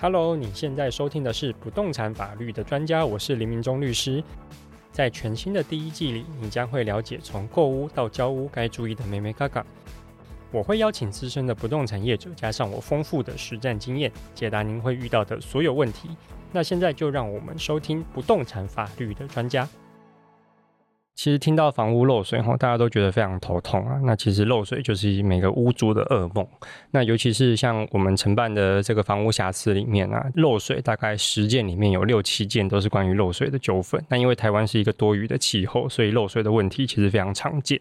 [0.00, 4.22] Hello，你现在收听的是不动产法律的专家，我是林明忠律师。
[4.92, 9.66] 在全新的第一季里，你将会了解从购屋到交屋该注意的每每嘎嘎。
[10.52, 16.10] 我会邀请资深的不动产业者，加上我丰富的实战经验，解答您会遇到的所有问题。
[16.52, 19.68] 那现在就让我们收听不动产法律的专家。
[21.18, 23.98] 其实听到房屋漏水后，大家都觉得非常头痛啊。
[24.04, 26.46] 那其实漏水就是每个屋主的噩梦。
[26.92, 34.00] 那尤其是像我们承办的这个房屋瑕疵里面啊，漏水大概十件里面有六七件都是关于漏水的纠纷。
[34.08, 37.80] 那因为台湾是一个多雨的气候，所以漏水的问题其实非常常见。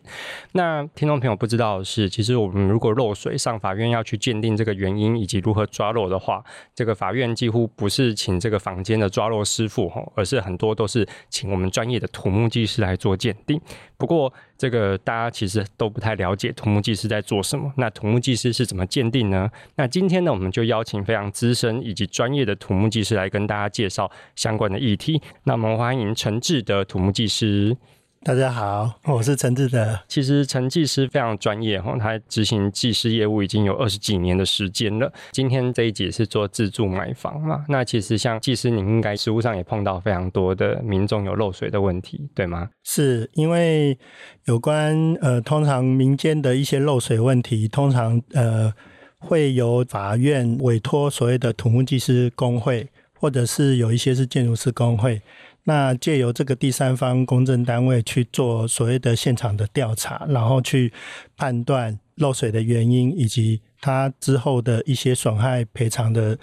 [0.54, 6.44] 那听众朋友不知道的是，其实我们如果漏水上法院要去鉴定这个原因以及如何抓漏的话，
[6.74, 13.60] 这个法院几乎不是请这个房间的抓漏师傅吼，而是很多都是请我们专业的土木技师来做鉴鉴定。
[13.98, 17.72] 不过，这个大家其实都不太了解土木技师在做什么。
[17.76, 19.50] 那土木技师是怎么鉴定呢？
[19.76, 25.22] 那今天呢，我们就邀请非常资深以及专业的土木技师来跟大家介绍相关的议题。
[25.44, 27.76] 那我们欢迎陈志的土木技师。
[28.24, 30.00] 大家好，我是陈志德。
[30.08, 35.12] 其实陈技师非常专业哈，他执行技师业务已经有二十几年的时间了。
[35.32, 37.64] 今天这一集是做自助买房嘛？
[37.70, 42.70] 那其实像技师，您应该实务上也碰到非常多的民众有漏水的问题，对吗？
[42.84, 43.98] 是因为
[44.46, 48.74] 有关呃，通常民间的一些漏水问题，通常呃
[49.20, 55.22] 会由法院委托所谓的土木技师工会，或者是有一些是建筑师工会。
[55.70, 60.94] 那借由这个第三方公证单位去做所谓的现场的调查，然后去
[61.36, 66.40] 判断漏水的原因，以及它之后的一些损害赔偿的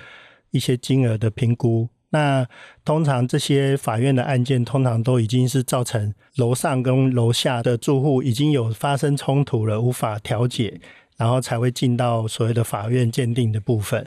[0.50, 1.88] 一些金额的评估。
[2.10, 2.46] 那
[2.84, 10.78] 通常这些法院的案件，通常都已经是造成楼上跟楼下的住户已经有发生冲突了，无法调解，
[11.16, 14.06] 然后才会进到所谓的法院鉴定的部分。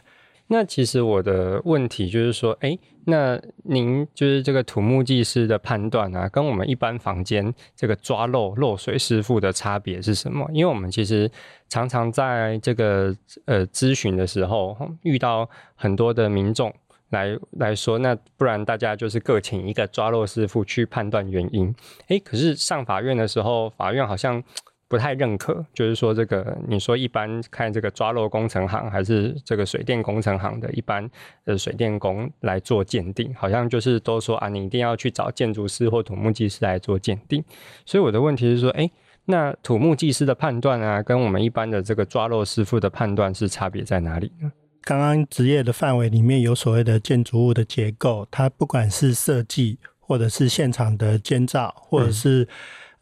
[0.49, 10.49] 那其实我的问题就是说，哎，那您就是这个土木技师的判断啊，跟我们一般房间这个抓漏漏水师傅的差别是什么？
[10.53, 11.29] 因为我们其实
[11.67, 13.13] 常常在这个
[13.45, 16.73] 呃咨询的时候，遇到很多的民众
[17.09, 21.75] 来来说，那不然大家就是各请一个抓漏师傅去判断原因。
[22.07, 24.41] 哎，可是上法院的时候，法院好像。
[24.89, 31.09] 不太认可，就是说这个，你说一般看这个抓漏工程行还是这个水电工程行的一般
[31.43, 37.43] 的水电工来做鉴定，好像就是都说啊，你一定要去找建筑师或土木技师来做鉴定。
[37.85, 38.89] 所以我的问题是说，诶，
[39.25, 44.49] 那土木技师的判断啊，跟我们一般的这个抓漏师傅的判断是差别在哪里呢？
[44.83, 52.47] 刚刚职业的范围里面有所谓的建筑物的结构，它不管是设计，或者是现场的建造，或者是、嗯。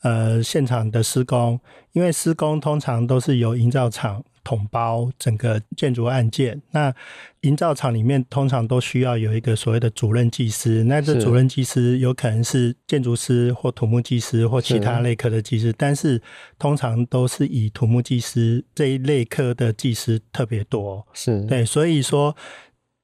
[0.05, 1.59] 呃，现场的施工，
[1.93, 6.61] 因为施工通常都是由营造厂统包整个建筑案件。
[6.69, 6.93] 那
[7.41, 10.83] 营造厂里面通常都需要有一个所谓的主任技师。
[10.83, 16.21] 那这主任技师有可能是建筑师或土木技师或其他类科的技师，是但是
[16.59, 21.03] 通常都是以土木技师这一类科的技师特别多。
[21.13, 22.35] 是对，所以说，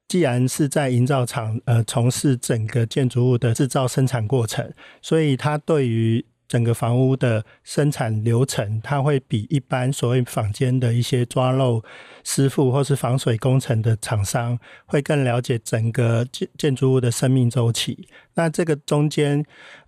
[0.07, 11.81] 既然是在营造厂呃从事整个建筑物的制造生产过程，所以他对于整个房屋的生产流程，它会比一般所谓坊间的一些抓漏
[12.25, 18.05] 师傅或是防水工程的厂商，会更了解整个建建筑物的生命周期。
[18.33, 19.41] 那这个中间，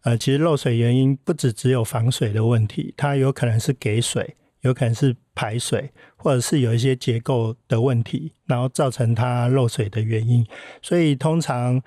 [0.04, 10.48] 呃，其实漏水原因不只只有防水的问题，它有可能是给水，有可能是排水，或者是有一些结构的问题，然后造成它漏水的原因。
[10.82, 11.82] 所以通常，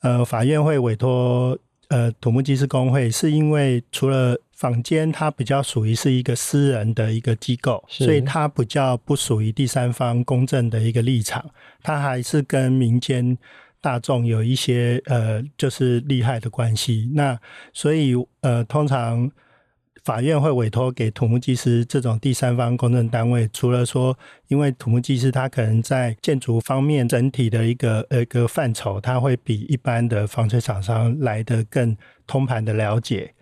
[0.00, 1.56] 呃，法院会委托。
[1.88, 11.44] 呃，土木技师工会是因为除了坊间，它比较属于是一个私人的一个机构，所以它比较不属于第三方公正的一个立场，
[11.82, 13.36] 它还是跟民间
[13.80, 17.10] 大众有一些呃，就是利害的关系。
[17.14, 17.38] 那
[17.72, 19.30] 所以呃，通常。
[20.04, 24.16] 法院会委托给土木技师这种第三方公证单位，除了说，
[24.48, 31.96] 因为土木技师他可能在建筑方面整体的一个呃一个范畴，他会比一般的防水厂商来的更
[32.26, 33.34] 通盘的了解。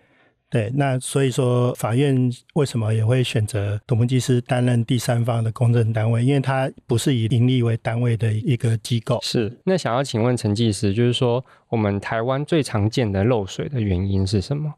[0.49, 6.23] 对，那所以说法院为什么也会选择土木技师担任第三方的公证单位？
[6.23, 9.19] 因为他不是以盈利为单位的一个机构。
[9.21, 9.59] 是。
[9.65, 14.73] 那想要请问陈技师，就是说我们台湾最常见的漏水的原因是什么？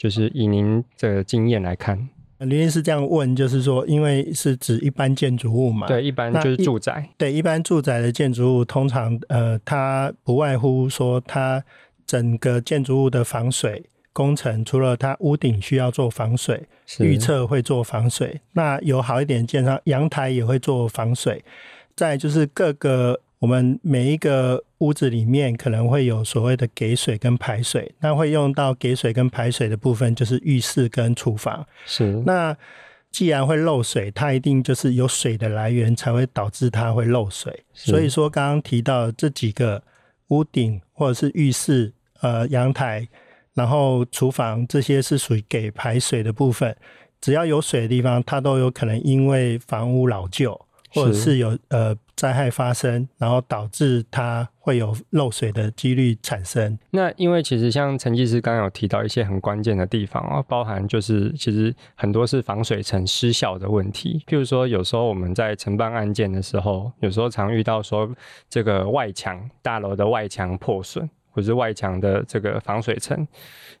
[0.00, 2.08] 就是以您的经验来看，
[2.38, 11.62] 原因是这样问，就是说，因为是指一般建筑物嘛，对，一般就是住宅，对，一般住宅的建筑物，通常呃，它不外乎说，它
[12.06, 16.66] 整个建筑物的防水工程，除了它屋顶需要做防水，
[17.00, 21.44] 预测会做防水，那有好一点建商阳台也会做防水，
[21.94, 31.66] 再就是各个我们每一个屋子里面可能会有所谓的给水跟排水，那会用到给水跟排水的部分就是浴室跟厨房。
[31.86, 32.54] 是，那
[33.10, 37.64] 既然会漏水，它一定就是有水的来源才会导致它会漏水。
[37.72, 39.82] 所以说，刚刚提到这几个
[40.28, 43.08] 屋顶或者是浴室、呃阳台，
[43.54, 46.76] 然后厨房这些是属于给排水的部分，
[47.22, 50.60] 只要有水的地方，它都有可能因为房屋老旧。
[50.92, 56.78] 或者是有呃灾害发生，然后导致它会有漏水的几率产生。
[56.90, 64.22] 那因为其实像陈技师刚刚有提到一些很关键的地方哦，包含就是其实很多是防水层失效的问题。
[64.26, 68.06] 譬如说，有时候我们在承办案件的时候，有时候常遇到说
[68.50, 73.26] 这个外墙大楼的外墙破损，或者是外墙的这个防水层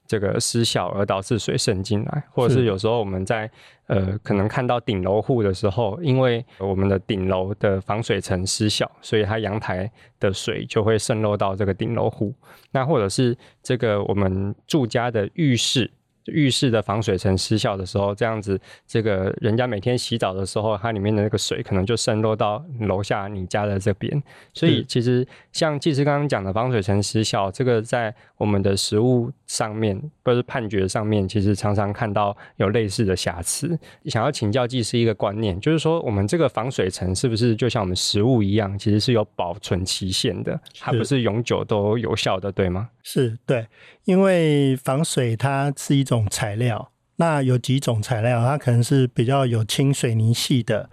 [0.06, 3.50] 这个失效而导致水渗进来，或者是有时候我们在
[3.86, 12.34] 呃，可能看到顶楼户的时候，因为我们的顶楼的防水层失效，所以它阳台的水就会渗漏到这个顶楼户。
[12.70, 15.90] 那或者是这个我们住家的浴室。
[16.26, 24.22] 浴室的防水层失效的时候，这样子，这个人家每天洗澡的时候，它里面的那个水可能就渗漏到楼下你家的这边。
[24.52, 33.78] 所以，其实像技师刚刚讲的防水层失效，这个在我们的实物上面，或是判决上面，其实常常看到有类似的瑕疵。
[34.04, 42.88] 想要请教技师一个观念，就是说，我们这个防水层是不是就像我们食物一样，其实是有保存期限的，它不是永久都有效的，对吗？
[43.02, 43.66] 是对，
[44.04, 50.88] 因为防水它是一种材料，那有几种材料，它可能是比较有轻水泥系的，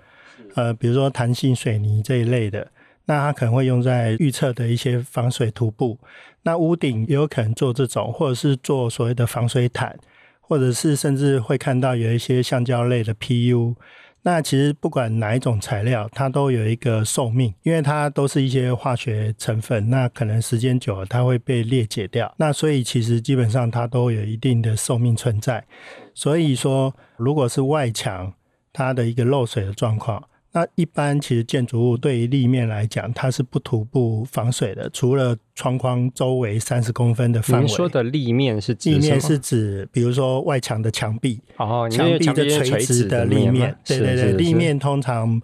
[0.55, 2.71] 呃，比如说弹性水泥这一类的，
[3.05, 5.97] 那它可能会用在预测的一些防水涂布。
[6.43, 9.97] 那屋顶也有可能做这种，或者是做所谓的防水毯，
[10.39, 13.75] 或者是甚至会看到有一些橡胶类的 PU。
[14.27, 22.35] 那其实不管哪一种材料，它都有一个寿命，因为它都是一些化学成分，那可能时间久了它会被裂解掉。
[22.35, 25.63] 那所以其实基本上它都有一定的寿命存在。
[26.13, 28.33] 所以说，如果是外墙
[28.73, 30.21] 它的一个漏水的状况。
[30.51, 37.67] 那一般其实建筑物对于立面来讲，它是不涂布防水的，除了窗框周围三十公分的范围。
[37.67, 43.77] 您说的立面是指立面是指，比如说外墙的墙壁，哦，墙壁的垂直的立面。
[43.85, 45.39] 对对对，立面通常，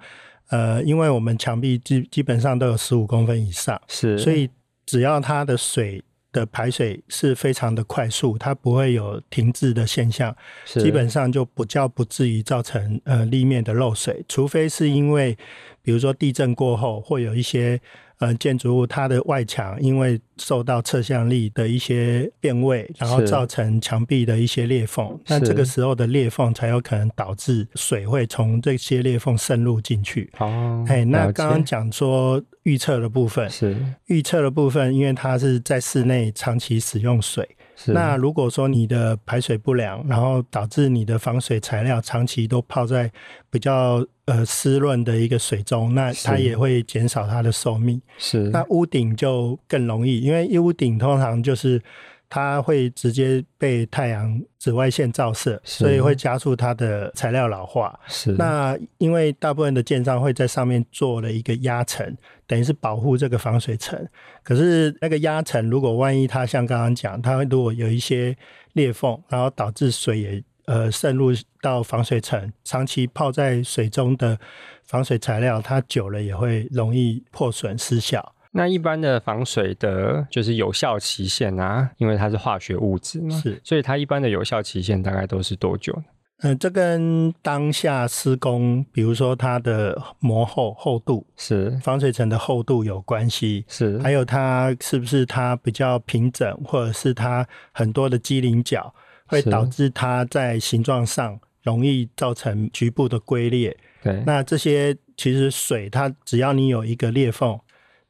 [0.50, 4.50] 呃，因为我们墙壁基基本上都有十五公分以上，是，所以
[4.86, 6.04] 只要它的水。
[6.33, 10.35] 的排水是非常的快速，它不会有停滞的现象，
[10.65, 15.38] 基本上就不叫不至于造成呃立面的漏水，除非是因为
[15.81, 17.80] 比如说地震过后会有一些。
[18.24, 30.31] 呃，建筑物它的外墙因为受到侧向力的一些变位，然后造成墙壁的一些裂缝，那这个时候的裂缝才有可能导致水会从这些裂缝渗入进去。
[30.40, 33.75] 哦，哎，那刚刚讲说预测的部分是
[34.06, 37.46] 预测的部分，因为它是在室内长期使用水。
[37.88, 43.12] 那如果说你的排水不良，然后导致你的防水材料长期都泡在
[43.50, 48.01] 比较呃湿润的一个水中，那它也会减少它的寿命。
[48.18, 51.81] 是，那屋顶就更容易，因为屋顶通常就是。
[52.33, 58.00] 它会直接被太阳紫外线照射，所以会加速它的材料老化。
[58.07, 58.31] 是。
[58.31, 64.03] 那因为大部分的建商会在上面做了一个压层，等于是保护这个防水层。
[64.41, 68.35] 可是那个压层，如果万一它像刚刚讲，它如果有一些
[68.71, 74.35] 裂缝，然后导致水也呃渗入到防水层，长期泡在水中的
[74.83, 78.33] 防水材料，它久了也会容易破损失效。
[78.56, 86.04] 那一般的防水的，就是有效期限啊，因为它是化学物质嘛，是，所以它一般的有效期限大概都是多久呢？
[86.44, 98.94] 嗯、呃，这跟当下施工，比如说它的膜厚厚度，是防水层的厚度有关系，是，还有它是不是它比较平整，或者是它很多的机棱角，
[99.26, 103.76] 会导致它在形状上容易造成局部的龟裂。
[104.04, 107.60] 对，那这些其实水它只要你有一个裂缝。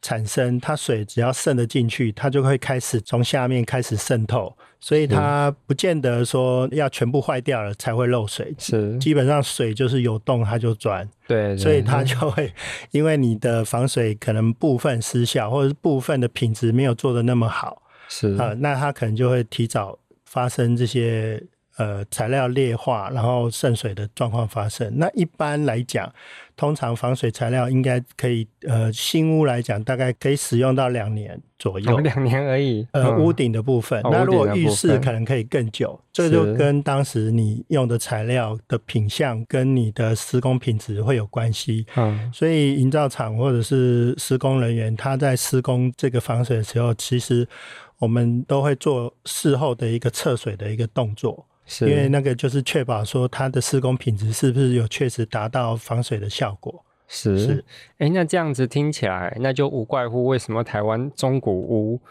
[0.04, 8.54] 产生它水只要渗得进去，它就会开始从下面开始渗透，所以它不见得说要全部坏掉了才会漏水。
[8.60, 11.10] 是，基本上水就是有洞它就钻。
[11.26, 12.54] 对，所以它就会
[12.92, 21.42] 因为你的防水可能部分失效，或者是部分的品质没有做的那么好，是啊，那它可能就会提早发生这些
[21.84, 24.90] 呃材料劣化，然后渗水的状况发生。
[24.98, 26.10] 那一般来讲，
[26.56, 32.88] 通常防水材料应该可以，呃，新屋来讲大概可以使用到两年左右，两年而已。
[32.94, 41.86] 呃，屋顶的部分，嗯、那如果浴室可能可以更久，这就跟当时你用的材料的品相跟你的施工品质会有关系。
[41.98, 47.46] 嗯，所以营造厂或者是施工人员他在施工这个防水的时候，其实
[48.00, 51.46] 我们都会做事后的一个测水的一个动作。
[51.66, 51.90] 是。
[51.90, 56.84] 因为那个就是确保说它的施工品质是不是有确实达到防水的效果。
[57.08, 57.66] 是，是，
[58.00, 62.02] 哎，那这样子听起来，那就无怪乎为什么台湾中古屋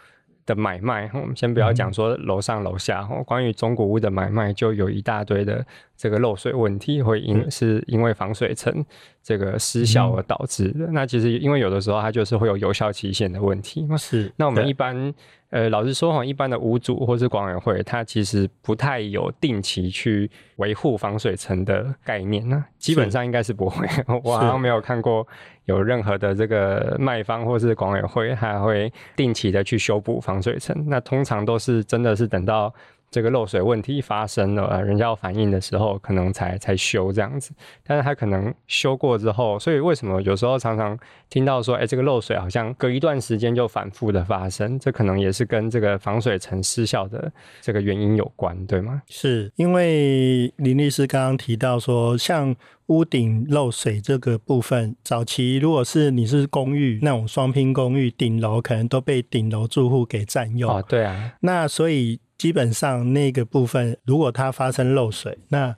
[0.45, 5.65] 的买卖，我们先不要讲说楼上楼下，哈，关于中古屋的买卖就有一大堆的
[5.97, 8.85] 这个漏水问题，会因是因为防水层
[9.21, 10.87] 这个失效而导致的。
[10.91, 13.97] 那其实因为有的时候它就是会有有效期限的问题嘛。
[13.97, 15.13] 是，那我们一般。
[15.49, 22.65] 呃，老实说哈，一般的屋主或是管委会，它其实不太有定期去维护防水层的概念呢。
[22.79, 23.85] 基本上应该是不会，
[24.23, 25.27] 我好像没有看过
[25.65, 30.75] 有任何的这个卖方或是管委会，还会定期的去修补防水层。
[30.87, 32.73] 那通常都是真的是等到。
[33.13, 37.51] 这个漏水问题发生了，人家要反映的时候，可能才才修这样子。
[37.83, 40.97] 但是他可能修过之后，所以为什么有时候常常
[41.29, 49.03] 听到说，哎，这个漏水好像隔一段时间就反复的发生，这可能也是跟这个防水层失效的这个原因有关，对吗？
[49.07, 52.55] 是因为林律师刚刚提到说，像
[52.87, 60.69] 屋顶漏水这个部分，早期如果是你是公寓那种双拼公寓，顶楼可能都被顶楼住户给占用。
[60.69, 61.33] 哦，对啊。
[61.41, 62.19] 那所以。
[62.43, 65.73] 基本上那个部分，如果它发生漏水，那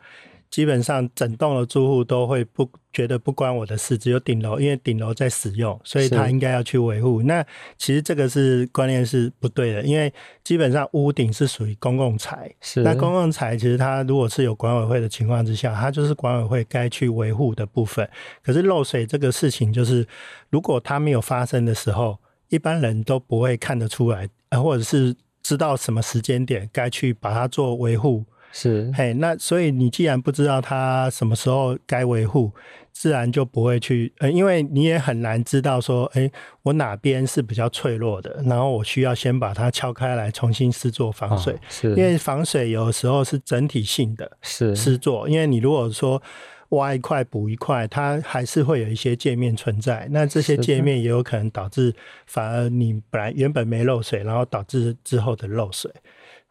[0.49, 7.21] 基本上整栋的住户都会不觉得不关我的事，只有顶楼，因为顶楼在使用，所以他应该要去维护。
[7.21, 7.45] 那
[7.77, 10.11] 其实这个是观念是不对的，因为
[10.43, 18.09] 基本上屋顶是属于公共财，是那公共财其实它如果是有管委会的情况之下，它就是管委会该去维护的部分。
[18.41, 20.03] 可是漏水这个事情，就是
[20.49, 22.17] 如果它没有发生的时候，
[22.49, 25.15] 一般人都不会看得出来，呃，或者是。
[25.45, 28.91] 知道什么时间点该去把它做维护，是。
[28.95, 32.51] 嘿，那所以你既然不知道它什么时候该维护，
[32.91, 36.31] 自然就不会去，呃，因为你也很难知道说，哎，
[36.63, 44.75] 我哪边是比较脆弱的，然后我需要先把它敲开来重新施做防水，哦，是，因为防水有时候是整体性的，是。
[44.75, 46.19] 施作，因为你如果说。
[46.69, 50.07] 挖一块补一块，它还是会有一些界面存在。
[50.11, 51.93] 那这些界面也有可能导致，
[52.25, 55.91] 反而你本来原本没漏水，然后导致之后的漏水。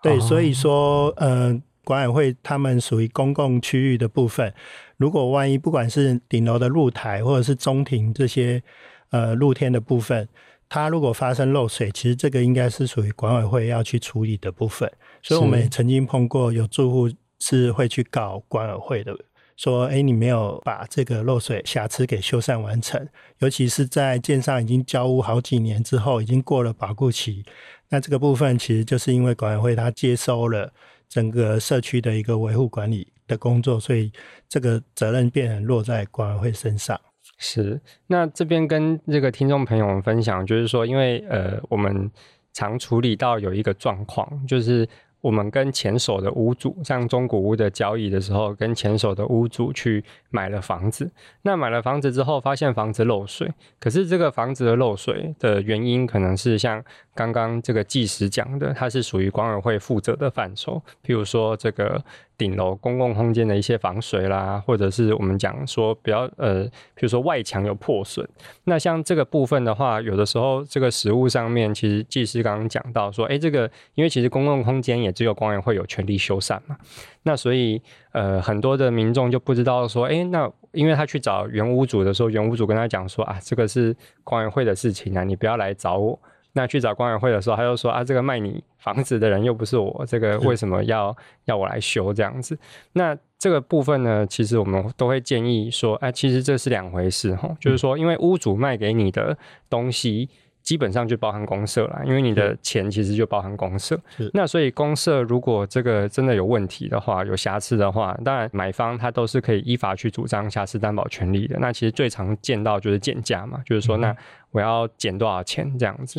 [0.03, 4.53] 对，所以说，呃，管委会他们属于公共区域的部分，
[4.97, 8.63] 如果万一不管是顶楼的露台或者是中庭这些
[9.11, 10.29] 呃露天的部分，
[10.69, 14.91] 它如果发生漏水，其实这个应该是属于管委会要去处理的部分。
[15.23, 19.17] 所以我们也曾经碰过有住户是会去告管委会的。
[19.57, 23.09] 说，哎，你没有把这个漏水瑕疵给修缮完成，
[23.39, 27.45] 尤其是在建商已经交屋好几年之后，已经过了保固期，
[27.89, 30.73] 那这个部分其实就是因为管委会他接收了
[31.09, 34.11] 整个社区的一个维护管理的工作，所以
[34.49, 37.01] 这个责任变成落在管委会身上。
[37.39, 42.11] 是，那这边跟这个听众朋友们分享，就是说，因为呃，我们
[42.53, 44.89] 常处理到有一个状况，就是。
[45.25, 51.11] 我们跟前手的屋主，像中古屋的交易的时候，跟前手的屋主去买了房子。
[51.41, 53.51] 那买了房子之后，发现房子漏水。
[53.81, 60.83] 可是这个房子的漏水的原因，可能是像刚刚这个技师讲的，它是属于管委会负责的范畴。
[61.03, 62.05] 譬如说这个。
[62.37, 66.65] 顶楼公共空间的一些防水啦，或者是我们讲说比较呃，
[66.95, 68.29] 比如说外墙有破损，
[68.65, 76.77] 那像这个部分的话，有的时候这个实物上面，其实技师刚刚讲到说，哎，这个因为其实公共空间也只有光源会有权利修缮嘛，
[77.23, 77.81] 那所以
[78.13, 86.19] 呃很多的民众就不知道说，哎，那因为他去找原屋主的时候，原屋主跟他讲说啊，这个是管委会的事情啊，你不要来找我。
[86.55, 92.59] 那去找管委会的时候，他就说啊，这个卖你房子的人又不是我，这个为什么要要我来修这样子？
[92.95, 99.37] 那这个部分呢，其实我们都会建议说，哎，其实这是两回事哈，就是说，因为屋主卖给你的
[99.69, 100.31] 东西。
[100.65, 104.01] 基本上就包含公社啦，因为你的钱其实就包含公社。
[104.33, 111.59] 那所以公社如果这个真的有问题的话，有瑕疵的话，当然买方他都是可以依法去主张瑕疵担保权利的。
[111.61, 114.17] 那其实最常见到就是减价嘛，就是说那
[114.53, 116.19] 我要减多少钱这样子。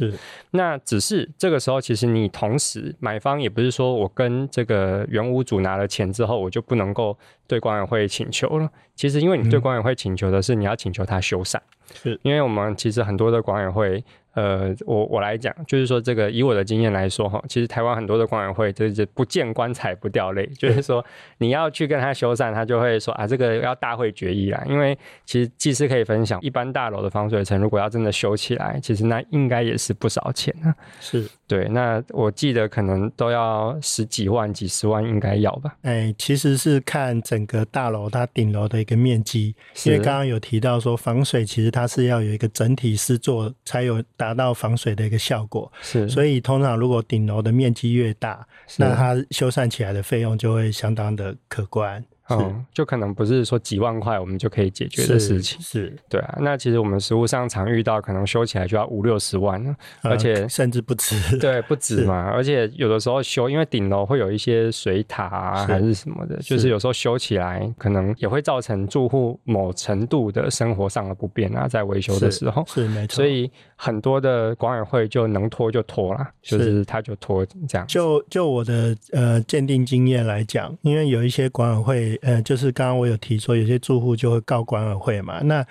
[0.52, 8.70] 那只是这个时候，其实你同时买方也不是说我跟这个原屋主拿了钱之后，我就不能够对管委会请求了。
[8.94, 11.58] 其实，因为你对管委会请求的是你要请求他修缮，
[11.94, 14.04] 是因为我们其实很多的管委会。
[14.36, 21.02] 呃，我我来讲，就是说这个以我的经验来说哈，其实台湾很多的管委会就是不见棺材不掉泪，就是说
[21.38, 24.62] 你要去跟他修缮，他就会说啊，这个要大会决议啦。
[24.68, 30.76] 因为其实技师可以分享，一般大楼的防水层如果要真的修起来，其实那应该也是不少钱啊。
[31.00, 35.74] 是对，那我记得可能都要十几万、几十万应该要吧？
[35.84, 52.02] 哎，其实是看整个大楼它顶楼的一个面积，因为刚刚有提到说防水，其实它是要有一个整体施作才有达到防水的一个效果，是，所以通常如果顶楼的面积越大，那它修缮起来的费用就会相当的可观。
[52.30, 56.38] 嗯，就可能不是说几万块我们就可以解决的事情，是，是对啊。
[56.42, 62.32] 那其实我们实物上常遇到，可能修起来就要五六十万呢，而且、嗯、甚至不止， 对，不止嘛。
[62.32, 73.16] 而且有的时候修，因为顶楼会有一些水塔啊，还是什么的，就是有时候修起来可能也会造成住户某程度的生活上的不便啊，在维修的时候，是，是没错。
[73.18, 77.86] 所以很多的管委会就能拖就拖啦，就是他就拖这样。
[77.88, 82.98] 就就我的呃鉴定经验来讲，因为有一些管委会，呃，就是刚刚。
[82.98, 85.42] 我有提说，有些住户就会告管委会嘛。
[85.44, 85.66] 那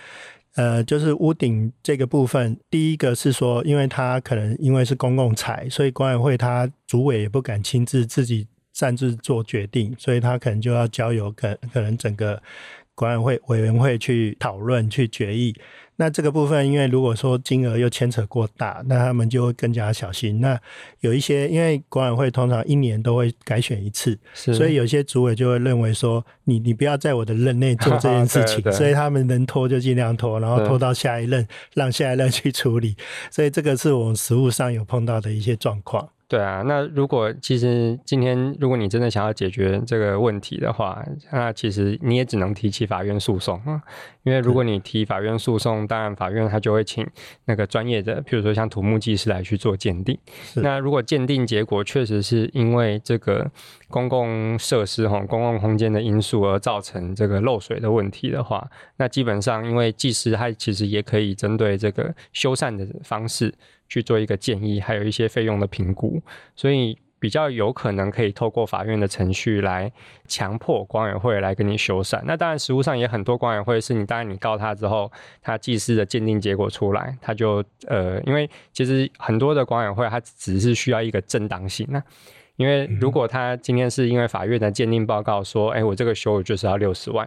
[0.57, 12.41] 呃，就是屋顶这个部分，第一个是说，因为他可能因为是公共财，所以管委会他主委也不敢亲自自己擅自做决定，所以他可能就要交由可可能整个
[12.95, 15.55] 管委会委员会去讨论去决议。
[15.97, 20.41] 那这个部分，因为如果说金额又牵扯过大，那他们就会更加小心。
[20.41, 20.61] 那
[21.01, 32.97] 有一些，因为管委会通常一年都会改选一次，所以有些主委就会认为说，你你不要在我的任内做这件事 情，所以他们能拖就尽量拖，然后拖到下一任，让下一任去处理。
[33.31, 36.09] 所以这个是我们实务上有碰到的一些状况。
[36.27, 43.81] 对啊，那如果其实今天如果你真的想要解决这个问题的话，那其实你也只能提起法院诉讼啊。
[44.23, 47.07] 因为如果你提法院诉讼，当然法院他就会请
[47.45, 50.19] 那个专业的，譬如说像土木技师来去做鉴定。
[50.55, 53.51] 那如果鉴定结果确实是因为这个
[53.89, 58.67] 公共设施哈、公共空间的因素而造成这个漏水的问题的话，
[58.97, 63.55] 那基本上因为技师他其实也可以针对这个修缮的方式
[63.89, 66.23] 去做一个建议，还有一些费用的评估，
[66.55, 66.99] 所以。
[67.21, 69.91] 比较有可能可以透过法院的程序来
[70.29, 72.21] 强迫管委会来跟你修缮。
[72.27, 75.11] 那当然，实务上也很多管委会是你，当然你告他之后，
[75.41, 82.03] 他技师的鉴定结果出来，他就呃，因为其实很多的管委会他只是需要一个正当性啊。
[82.57, 87.27] 因为如果他今天是因为法院的鉴定报告说，哎，我这个修就是要六十万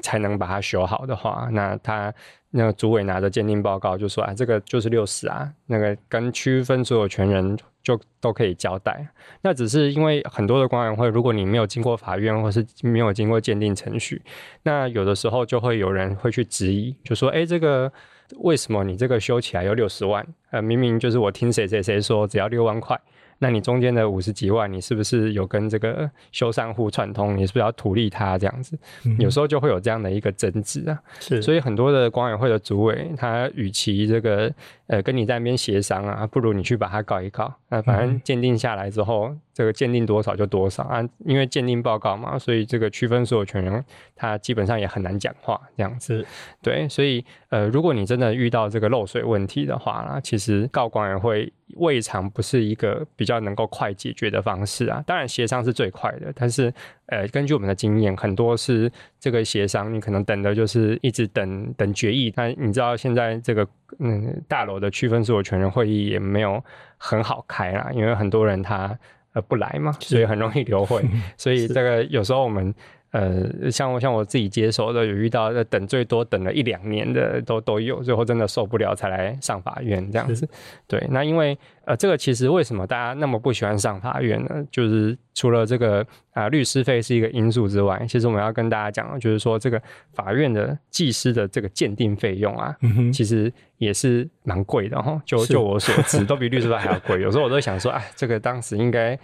[0.00, 2.12] 才能把它修好的话，那他
[2.50, 7.58] 那个主委拿着鉴定报告就说啊，这个就是六十啊，那个跟区分所有权人。
[7.82, 9.08] 就都可以交代，
[9.40, 14.20] 那只是因为很多的管委会，如果你没有经过法院，或是没有经过鉴定程序，
[14.64, 17.90] 那有的时候就会有人会去质疑，就说：“哎，这个
[18.36, 20.24] 为什么你这个修起来要六十万？
[20.50, 23.00] 呃，明明就是我听谁谁谁说只要六万块。”
[23.42, 27.36] 那你中间的五十几万，你是不是有跟这个修缮户串通？
[27.36, 28.78] 你是不是要图利他这样子？
[29.04, 31.00] 嗯、有时候就会有这样的一个争执啊。
[31.18, 34.52] 是，所以很多的管委会的主委，他与其这个
[34.90, 37.52] 呃跟你在那边协商啊，不如你去把它搞一搞。
[37.68, 43.84] 那反正鉴定下来之后，嗯、这个鉴定多少就多少啊，因为鉴定报告嘛，所以这个区分所有权人
[44.16, 46.26] 他基本上也很难讲话这样子。
[46.60, 55.00] 对，所以呃，如果你真的遇到这个漏水问题的话啦，其实告管委会未尝不是一个比较能够快解决的方式啊。
[55.06, 56.74] 当然协商是最快的，但是
[57.06, 62.32] 呃，根据我们的经验，很多是这个协商你可能等的就是一直等等决议。
[62.34, 63.64] 但你知道现在这个
[64.00, 66.60] 嗯大楼的区分所有权人会议也没有
[66.96, 68.98] 很好开啦，因为很多人他
[69.34, 71.04] 呃不来嘛，所以很容易流 会。
[71.36, 72.74] 所以这个有时候我们。
[73.12, 80.48] 呃，像我像我自己接手的，有遇到等最多等了一两年的都都有，最后真的受不了才来上法院这样子。
[80.86, 84.64] 对，那因为呃，这个其实为什么大家那么不喜欢上法院呢？
[84.70, 95.20] 就是除了这个啊、呃、律师费是一个因素之外，其实我们要跟大家讲，就是说这个法院的技师的这个鉴定费用啊，嗯、其实也是蛮贵的哈。
[95.26, 97.20] 就就我所知，都比律师费还要贵。
[97.20, 99.18] 有时候我都想说，哎，这个当时应该。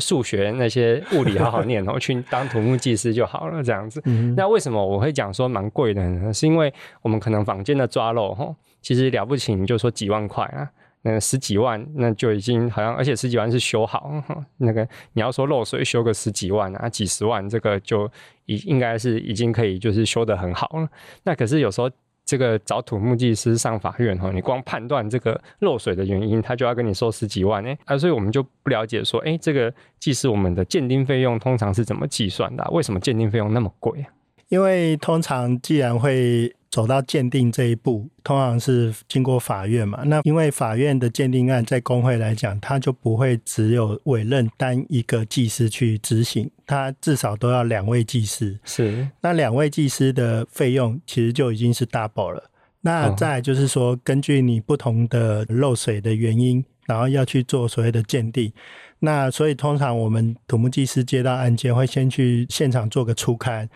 [0.00, 4.02] 数学那些物理好好念哦， 去当土木技师就好了，这样子。
[4.36, 6.32] 那为什么我会讲说蛮贵的呢？
[6.32, 6.72] 是因为
[7.02, 10.68] 我们可能坊间的抓漏哈，其实了不起，你就说几万块啊，
[11.02, 14.10] 那十几万那就已经好像，而且十几万是修好，
[14.58, 18.10] 那个你要说漏水修个十几万啊，几十万这个就
[18.46, 20.88] 已应该是已经可以就是修得很好了。
[21.22, 21.90] 那可是有时候。
[22.26, 32.68] 这个找土木技师上法院哈，你光判断这个漏水的原因，他就要跟你收十几万哎，啊，所以我们就不了解说，哎，这个技师我们的鉴定费用通常是怎么计算的？
[32.72, 34.04] 为什么鉴定费用那么贵？
[34.48, 40.02] 因为通常既然会走到鉴定这一步，通常是经过法院嘛。
[40.04, 48.58] 那因为法院的鉴定案在工会来讲，他就不会只有委任单一个技师去执行，他至少都要两位技师。
[48.64, 52.50] 是，那两位技师的费用其实就已经是 double 了。
[52.82, 58.52] 那再就是说，根据你不同的漏水的原因，然后要去做所谓的鉴定。
[58.98, 63.68] 那所以通常我们土木技师接到案件，会先去现场做个初勘。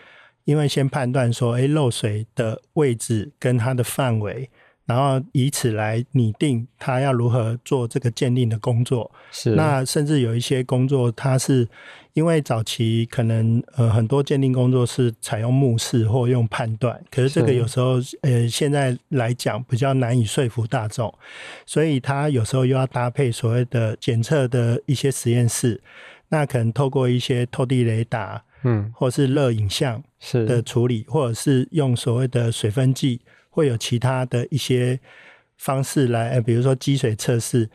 [0.44, 4.48] 因为先判断说，哎，漏水的位置跟它的范围，
[4.87, 9.11] 然后以此来拟定他要如何做这个鉴定的工作。
[9.31, 11.68] 是，那甚至有一些工作，它是
[12.14, 21.12] 因为早期可能呃很多鉴定工作是采用目视或用判断，可是这个有时候呃现在来讲比较难以说服大众，
[21.64, 25.81] 所以他有时候又要搭配所谓的检测的一些实验室，
[26.31, 28.42] 那可能透过一些透地雷达。
[28.62, 34.99] 嗯，或是热影像是的处理，或者是用所谓的水分计，会有其他的一些
[35.57, 37.68] 方式来，比如说积水测试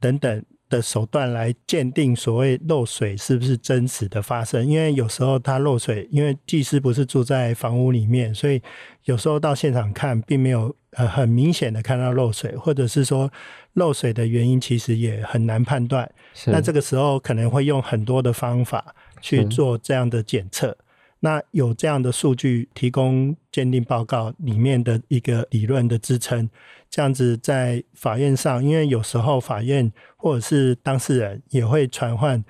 [0.00, 4.66] 等等的手段来鉴定所谓漏水是不是真实的发生。
[4.66, 8.60] 因为有时候它漏水，因为技师不是住在房屋里面，所以
[9.04, 13.30] 有时候到现场看，并没有呃很明显的看到漏水，或者是说
[13.74, 16.10] 漏水的原因其实也很难判断。
[16.46, 18.94] 那这个时候可能会用很多的方法。
[19.24, 20.84] 去做这样的检测，嗯，
[21.20, 26.50] 那有这样的数据提供鉴定报告里面的一个理论的支撑，
[26.90, 32.44] 这样子在法院上，因为有时候法院或者是当事人也会传唤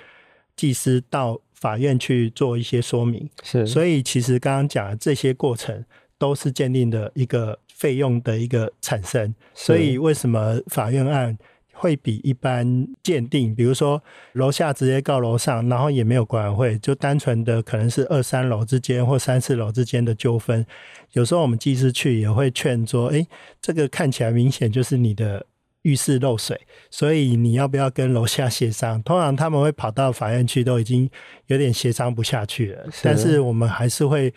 [0.57, 5.85] 技师到法院去做一些说明，是，所以其实刚刚讲的这些过程
[6.19, 11.39] 都是鉴定的一个费用的一个产生，所以为什么法院案
[11.75, 20.65] 会比一般鉴定，比如说楼下直接告楼上，然后也没有管委会，就单纯的可能是二三楼之间或三四楼之间的纠纷。
[21.13, 23.27] 有时候我们技师去也会劝说：哎，
[23.61, 25.45] 这个看起来明显就是你的
[25.83, 26.61] 浴室漏水，
[26.91, 29.03] 所以你要不要跟楼下协商？
[29.03, 31.11] 通常他们会跑到法院去，都已经
[31.49, 32.87] 有点协商不下去了。
[33.03, 34.33] 但是我们还是会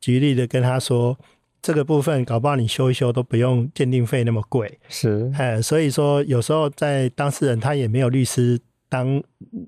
[0.00, 1.16] 极力的跟他说。
[1.62, 9.22] 这个部分搞不好你修一修都不用鉴定费那么贵，是，哎，所以说有时候在当事人他也没有律师当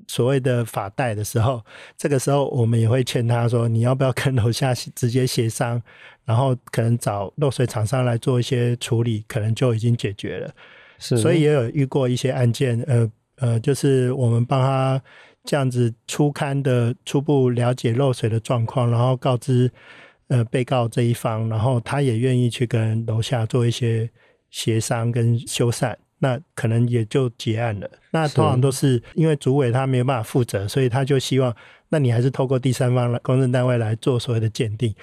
[0.08, 1.62] 所谓的法代的时候，
[1.98, 5.80] 这个时候我们也会劝他说，你要不要跟楼下直接协商，
[6.24, 10.50] 然后可能找漏水厂商来做一些处理，可能就已经解决了。
[10.98, 15.00] 是，所以也有遇过一些案件，呃呃，就是我们帮他
[15.44, 19.70] 这样子初勘的初步了解漏水的状况，然后告知。
[20.32, 24.08] 呃，被告这一方，然后他也愿意去跟楼下做一些
[24.48, 27.90] 协商跟修缮，那可能也就结案了。
[28.12, 31.54] 那通常都是因为主委他没有办法负责，所以他就希望，
[31.90, 34.94] 那你还是透过第三方来公证单位来做所谓的鉴定。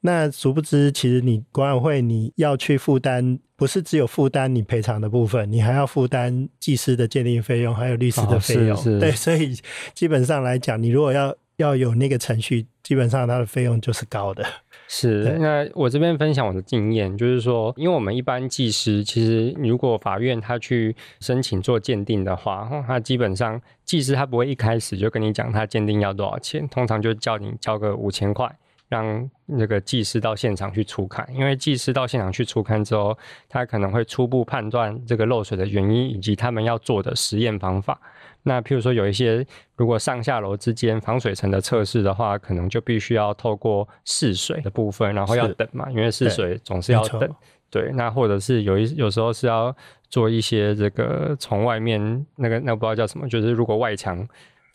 [0.00, 8.74] 那殊不知，其实你管委会你要去负担，不是只有负担你赔偿的部分，你还要负担技师的鉴定费用，还有律师的费用。
[8.74, 9.54] 哦，对，所以
[9.92, 14.44] 基本上来讲，你如果要要有那个程序，基本上它的费用就是高的。
[14.88, 28.54] 是，那我这边分享我的经验，就是说，因为我们一般技师，其实如果法院他去申请做鉴定的话，他基本上技师他不会一开始就跟你讲他鉴定要多少钱，通常就叫你交个五千块，
[28.90, 33.16] 让那个技师到现场去初勘，因为技师到现场去初勘之后，
[33.48, 37.98] 他可能会初步判断这个漏水的原因以及他们要做的实验方法。
[38.44, 47.32] 那譬如说有一些，如果上下楼之间防水层的测试的话，可能就必须要透过试水的部分，然后要等嘛，因为试水总是要等。
[47.70, 49.74] 对，那或者是有一有时候是要
[50.10, 54.28] 做一些这个从外面那个那不知道叫什么，就是如果外墙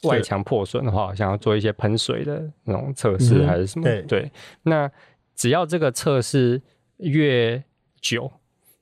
[0.03, 3.83] 外墙破损的话，好像要做一些喷水的那种测试还是什么？
[3.83, 4.31] 对对。
[4.63, 4.89] 那
[5.35, 6.61] 只要这个测试
[6.97, 7.61] 越
[8.01, 8.31] 久，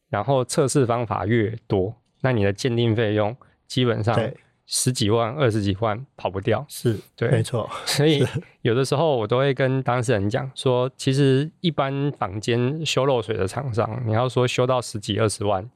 [0.10, 3.36] 然后测试方法越多，那你的鉴定费用
[3.68, 4.16] 基本上。
[4.68, 7.70] 十几万、二十几万跑不掉，是 对，没错。
[7.86, 8.26] 所以
[8.64, 15.70] 有的时候我都会跟当事人讲说，其实一般房间修漏水的厂商，你要说修到十几、二十万。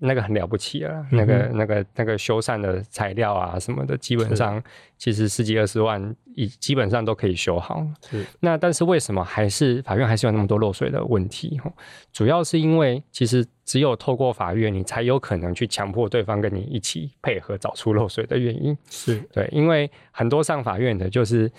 [0.00, 4.62] 那个很了不起了，嗯，那个、那个、那个修缮的材料啊什么的，基本上
[4.98, 7.86] 其实十几二十万，已基本上都可以修好。
[8.08, 11.60] 是，那但是为什么还是法院还是有那么多漏水的问题？
[12.12, 18.76] 主要是因为其实只有透过法院，你才有可能去强迫对方跟你一起配合找出漏水的原因。
[18.90, 21.50] 是对，因为很多上法院的就是。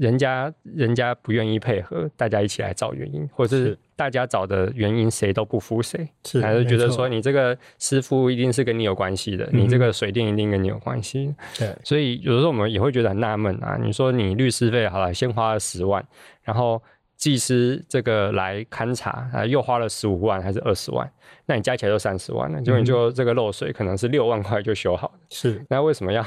[0.00, 11.34] 人家人家不愿意配合，大家一起来找原因，或者是大家找的原因谁都不服谁，是还是觉得说你这个师傅一定是跟你有关系的，你这个水电一定跟你有关系。
[11.58, 16.02] 对，所以有的时候我们也会觉得很纳闷啊，你说你律师费好了，先花了十万，
[16.42, 16.82] 然后。
[17.20, 21.08] 技师这个来勘察啊，又花了十五万还是二十万？
[21.44, 25.14] 那你加起来就三十万了，结果你就这个漏水可能是六万块就修好了。
[25.28, 26.24] 是， 那为什么要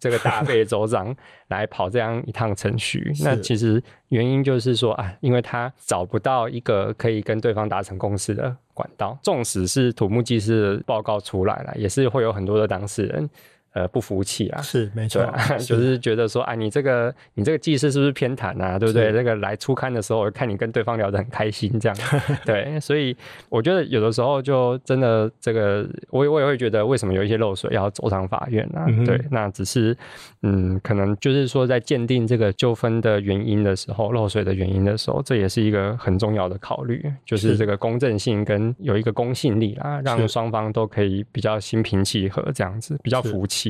[0.00, 1.14] 这个大费周章
[1.48, 3.12] 来跑这样一趟程序？
[3.22, 9.16] 那其实原因就是说啊，因为他找不到一个可以跟对方达成共识的管道。
[9.22, 13.30] 纵使是土木技师的报告出来了，也是会有很多的当事人。
[13.72, 18.78] 呃，不服气啊， 是没错，啊，就是觉得说，啊，你这个你这个技师是不是偏袒啊？
[18.78, 19.10] 对不对？
[19.12, 21.98] 这个来初刊的时候，我看你跟对方聊得很开心，这样，
[22.44, 23.16] 对，所以
[23.48, 28.80] 我觉得有的时候就真的这个，我我也会觉得，为什么有一些漏水要走上法院呢？
[28.80, 28.84] 啊？
[28.88, 29.96] 嗯、对，那只是，
[30.42, 43.61] 嗯，可能就是说，在鉴定这个纠纷的原因的时候，漏水的原因的时候，这也是一个很重要的考虑，就是这个公正性跟有一个公信力啊，让双方都可以比较心平气和，这样子比较服气。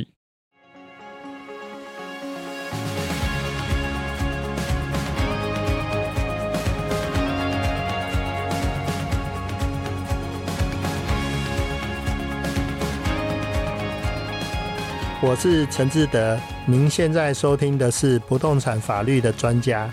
[15.25, 19.89] 我是陈志德，您现在收听的是不动产法律的专家。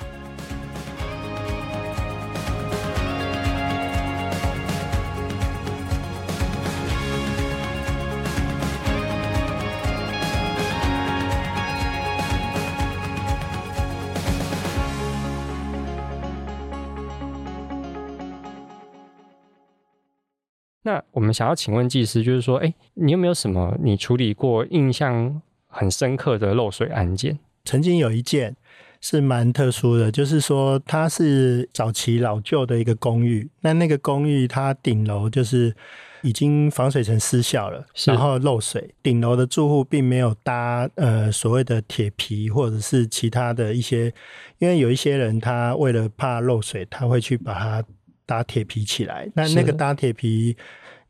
[20.89, 27.37] 那我们想要请问技师，就是说，哎，你有没有什么你处理过印象很深刻的漏水案件？
[27.63, 28.55] 曾经有一件
[28.99, 35.75] 是蛮特殊的，就是说它是早期老旧的一个公寓，那那个公寓它顶楼就是
[36.23, 44.11] 已经防水层失效了，然后漏水，顶楼的住户并没有搭呃所谓的铁皮或者是其他的一些，
[44.57, 47.83] 因为有一些人他为了怕漏水，他会去把它
[48.25, 50.57] 搭铁皮起来，那那个搭铁皮。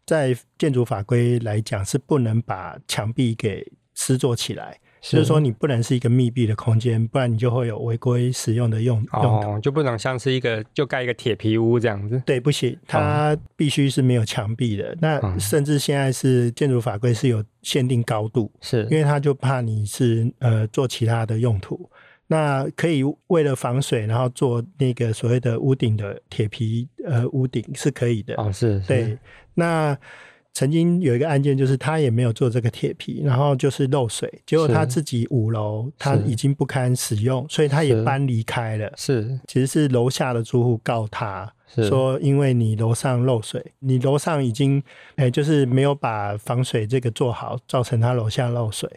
[0.09, 12.19] 在建筑法规来讲，是不能把墙壁给施作起来，是就是说你不能是一个密闭的空间，不然你就会有违规使用的用用途，哦，就不能像是一个就盖一个铁皮屋这样子。
[12.25, 14.97] 对，不行，它必须是没有墙壁的。
[14.99, 21.87] 那甚至现在是建筑法规是有限定高度，是因为他就怕你是呃做其他的用途。
[22.31, 29.17] 那可以为了防水，然后做那个所谓的屋顶的铁皮呃屋顶是可以的哦，是，是对。
[29.59, 29.95] 那
[30.53, 38.91] 曾经有一个案件，就是他也没有做这个铁皮，然后就是漏水，结果他自己五楼他已经不堪使用，所以他也搬离开了。
[38.97, 44.81] 是，其实是楼下的住户告他说，因为你楼上漏水，你楼上已经
[45.15, 48.89] 哎、欸、就是没有把防水这个做好，造成他楼下漏水。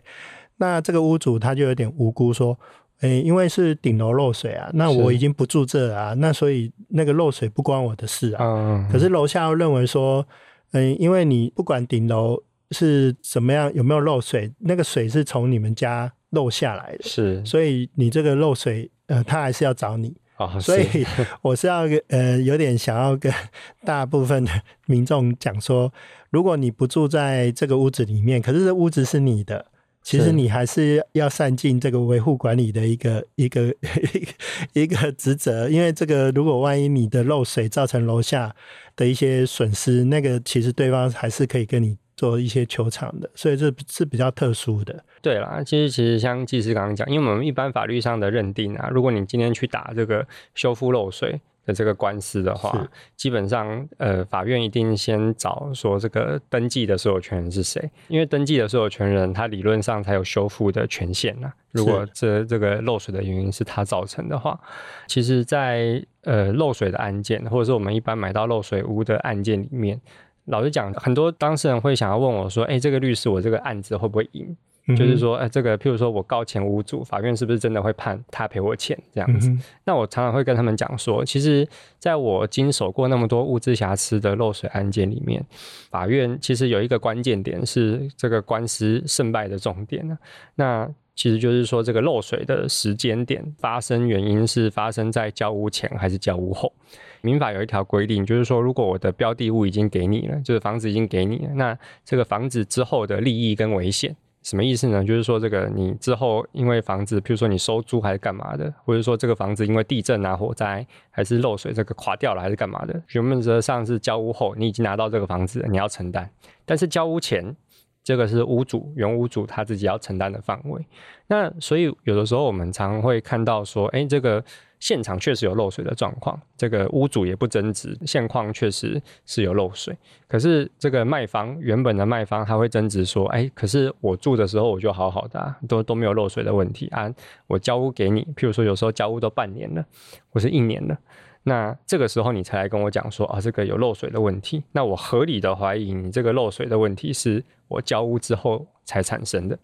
[0.56, 2.58] 那这个屋主他就有点无辜说。
[3.02, 8.44] 诶、欸，因为是顶楼漏水啊，那我已经不住这啊，那所以那个漏水不关我的事啊。
[8.44, 10.24] 嗯、可是楼下又认为说，
[10.72, 20.14] 嗯、欸，因为你不管顶楼是怎么样有没有漏水，那个水是从你们家漏下来的，是，所以你这个漏水，呃，他还是要找你。
[20.38, 20.84] 哦、所以
[21.42, 23.32] 我是要呃有点想要跟
[23.84, 24.50] 大部分的
[24.86, 25.92] 民众讲说，
[26.30, 29.66] 如果你不住在这个屋子里面，可是这屋子是你的。
[30.02, 33.72] 其实你还是要善尽这个维护管理的一个一个
[34.74, 38.52] 一个职责，因为这个如果万一你的漏水造成楼下
[38.96, 45.04] 的一些损失，那个其实对方还是可以跟你做一些求偿的，所以这是比较特殊的。
[45.20, 51.40] 对啦，其实其实像技师刚刚讲，因为我们一般法律上的认定啊，如果你今天去打这个修复漏水。
[51.64, 61.52] 的这个官司的话，基本上呃，法院一定先找说这个登记的所有权人是谁，因为登记的所有权人他理论上才有修复的权限呐。
[61.70, 64.58] 如果这这个漏水的原因是他造成的话，
[65.06, 70.00] 其实在，在呃漏水的案件，或者是我们一般买到漏水屋的案件里面，
[70.46, 74.56] 老实讲，很多当事人会想要问我说：“哎，这个律师，我这个案子会不会赢？”
[74.88, 79.48] 就是说，哎，这个譬如说我告前屋主，法院是不是真的会判他赔我钱这样子？
[79.48, 81.66] 嗯、那我常常会跟他们讲说，其实
[81.98, 85.44] 在我经手过那么多物质瑕疵的漏水案件里面，
[85.90, 90.18] 法院其实有一个关键点是这个官司胜败的重点呢。
[90.56, 96.72] 那其实就是说，这个漏水的时间点发生原因是发生在交屋前还是交屋后？
[97.20, 104.16] 民法有一条规定，就是说，如果我的标的物已经给你了，就是房子已经给你了，那这个房子之后的利益跟危险。
[104.42, 105.04] 什么意思呢？
[105.04, 116.28] 就是说，这个你之后因为房子，比如说你收租还是干嘛的，或者说这个房子因为地震啊、火灾还是漏水，这个垮掉了还是干嘛的，原则上是交屋后你已经拿到这个房子，你要承担。
[116.64, 117.54] 但是交屋前，
[118.02, 120.84] 这个是屋主原屋主他自己要承担的范围。
[121.28, 124.44] 那所以有的时候我们常会看到说，哎，这个。
[124.82, 129.96] 现场确实有漏水的状况，这个屋主也不争执，现况确实是有漏水。
[130.26, 137.08] 可是这个卖方原本的卖方他会争执说，哎，可是我住的时候我就好好的，都都没有漏水的问题啊，
[137.46, 139.86] 我交屋给你，譬如说有时候交屋都半年了，
[140.30, 140.98] 或是一年了，
[141.44, 149.56] 那这个时候你才来跟我讲说啊，这个有漏水的问题，那我合理的怀疑你这个漏水的问题是我交屋之后才产生的。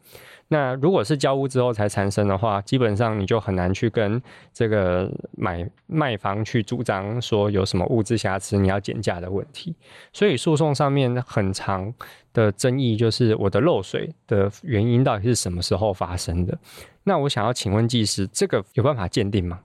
[0.51, 4.21] 那如果是交屋之后才产生的话，基本上你就很难去跟
[4.53, 9.77] 这个买卖方去主张说有什么物质瑕疵，你要减价的问题。
[10.11, 11.93] 所以诉讼上面很长
[12.33, 16.59] 的争议就是我的漏水的原因到底是什么时候发生的？
[17.05, 19.61] 那我想要请问技师，这个有办法鉴定吗？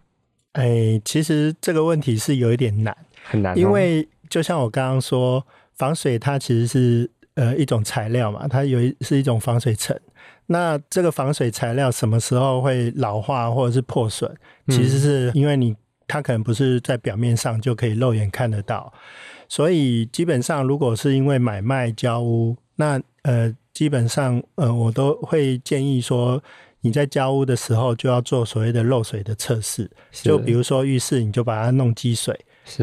[0.52, 9.98] 哎，其实这个问题是有一点难，很难哦，因为就像我刚刚说，防水它其实是呃一种材料嘛，它有一是一种防水层。
[10.48, 14.30] 那这个防水材料什么时候会老化或者是破损？
[14.68, 15.76] 其实是因为你
[16.08, 18.92] 它可能不是在表面上就可以肉眼看得到，
[19.48, 26.44] 所以基本上如果是因为买卖交屋，那呃基本上呃我都会建议说
[26.82, 32.38] 你在交屋的时候就要做所谓的漏水的测试，就比如说浴室你就把它弄积水，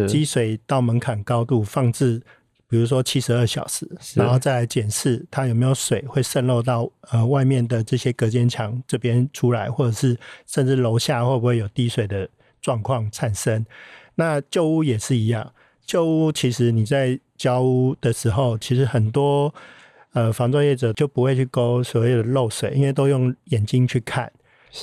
[0.09, 2.23] 积水到门槛高度放置。
[2.71, 12.29] 比如说七十二小时，然后再来检视它有没有水会渗漏到呃外面的这些隔间墙这边出来，或者是甚至楼下会不会有滴水的
[12.63, 13.67] 状况产生？
[14.15, 15.53] 那旧屋也是一样，
[15.85, 19.53] 旧屋其实你在交屋的时候，其实很多
[20.13, 24.31] 呃房仲业者就不会去勾所谓的漏水，因为都用眼睛去看。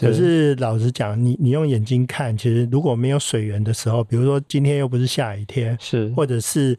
[0.02, 6.78] 可是老实讲，你你用眼睛看，其实如果没有水源的时候，比如说今天又不是下雨天，是或者是。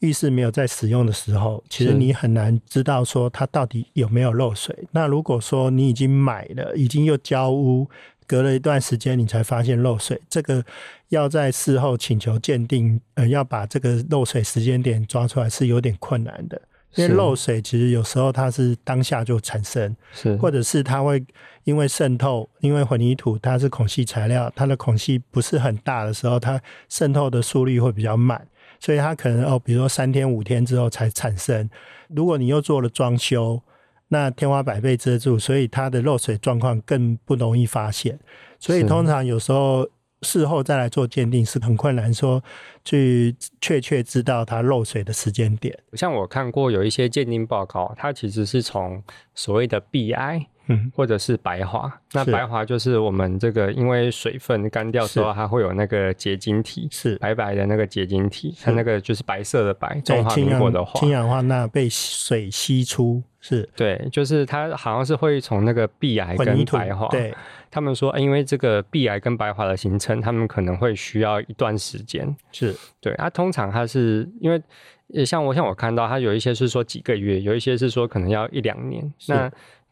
[0.00, 4.86] 浴室没有在使用的时候，其实你很难知道说它到底有没有漏水。
[4.92, 7.88] 那如果说你已经买了，已经又交屋，
[8.26, 10.64] 隔了一段时间你才发现漏水，这个
[11.08, 16.60] 要在事后请求鉴定，呃，要把这个漏水时间点抓出来是有点困难的。
[16.94, 21.22] 因为漏水其实有时候它是当下就产生，是或者是它会
[21.64, 28.46] 因为渗透，因为混凝土它是孔隙材料，它的孔隙不是很大的时候，它渗透的速率会比较慢。
[28.80, 31.68] 所以它可能哦，比如说三天五天之后才产生。
[32.08, 33.60] 如果你又做了装修，
[34.08, 38.18] 那天花板被遮住，所以它的漏水状况更不容易发现。
[38.58, 39.88] 所以通常有时候
[40.22, 42.42] 事后再来做鉴定是很困难，说
[42.84, 45.78] 去确切知道它漏水的时间点。
[45.92, 49.02] 像我看过有一些鉴定报告，它其实是从
[49.34, 50.46] 所谓的 BI。
[50.68, 57.16] 嗯，或者是白华，那白华就是我们这个，因为水分干掉之后，它会有那个结晶体，是。
[57.16, 63.68] 白白的那个结晶体，它那个就是白色的白，中华民国的话，氢氧化钠被水吸出，是。
[63.74, 67.34] 对，就是它好像是会从那个壁癌跟白化，对，
[67.70, 72.76] 他们说，因为这个壁癌跟白化的形成，他们可能会需要一段时间，是。
[73.00, 79.50] 对，它通常它是因为，像我像我看到，它有一些是说几个月，有一些是说可能要一两年，那。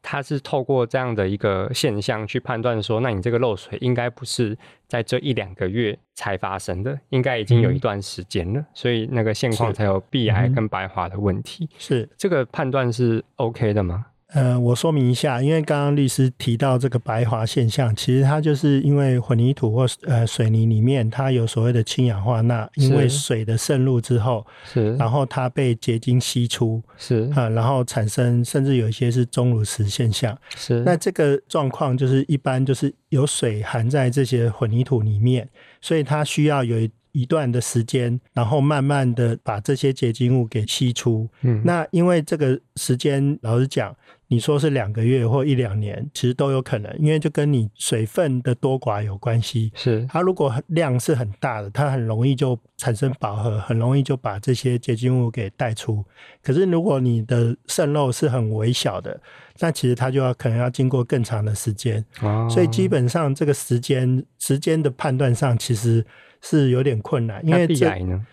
[0.08, 11.68] 它是透过这样的一个现象去判断说，那你这个漏水应该不是在这一两个月才发生的，应该已经有一段时间了，嗯、所以那个现况才有壁癌跟白华的问题。
[11.76, 14.06] 是、嗯、这个判断是 OK 的吗？
[14.28, 30.82] 呃，我说明一下，因为刚刚律师提到这个白华现象，其实它就是因为混凝土或呃水泥里面它有所谓的氢氧化钠，因为水的渗入之后，是，然后它被结晶析出，是啊，然后产生甚至有一些是钟乳石现象，是。
[30.82, 35.48] 那这个状况就是一般就是有水含在这些混凝土里面，
[35.80, 36.90] 所以它需要有一。
[37.16, 41.26] 一段的时间，然后慢慢的把这些结晶物给吸出。
[41.40, 43.96] 嗯，那因为这个时间，老实讲，
[44.28, 49.72] 你说是两个月或一两年，其实都有可能，因为就跟你水分的多寡有关系。
[49.74, 56.04] 是，它如果量是很大的，它很容易就产生饱和，很容易就把这些结晶物给带出。
[56.42, 59.20] 可是如果你的渗漏是很微小的，
[59.60, 62.04] 那其实它就要可能要经过更长的时间。
[62.20, 66.04] 哦，所以基本上这个时间时间的判断上，其实。
[66.42, 68.24] 是有点困难，因为壁癌呢？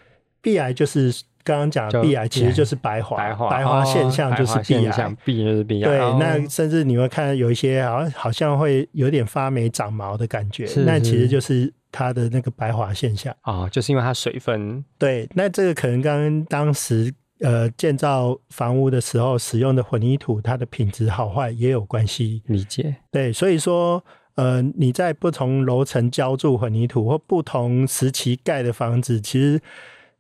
[0.42, 5.64] 壁癌就是刚刚讲的壁癌，其实就是白华，白华白华现象就是壁癌，壁就是。
[5.64, 14.84] 对，那甚至你会看有一些好像好像会有点发霉、长毛的感觉，那其实就是它的那个白华现象啊，就是因为它水分。
[15.00, 22.44] 对，那这个可能刚刚当时呃建造房屋的时候使用的混凝土，它的品质好坏也有关系。
[22.48, 22.96] 理解。
[23.12, 24.04] 对，所以说，
[24.36, 29.60] 呃，你在不同楼层浇筑混凝土或不同时期盖的房子，其实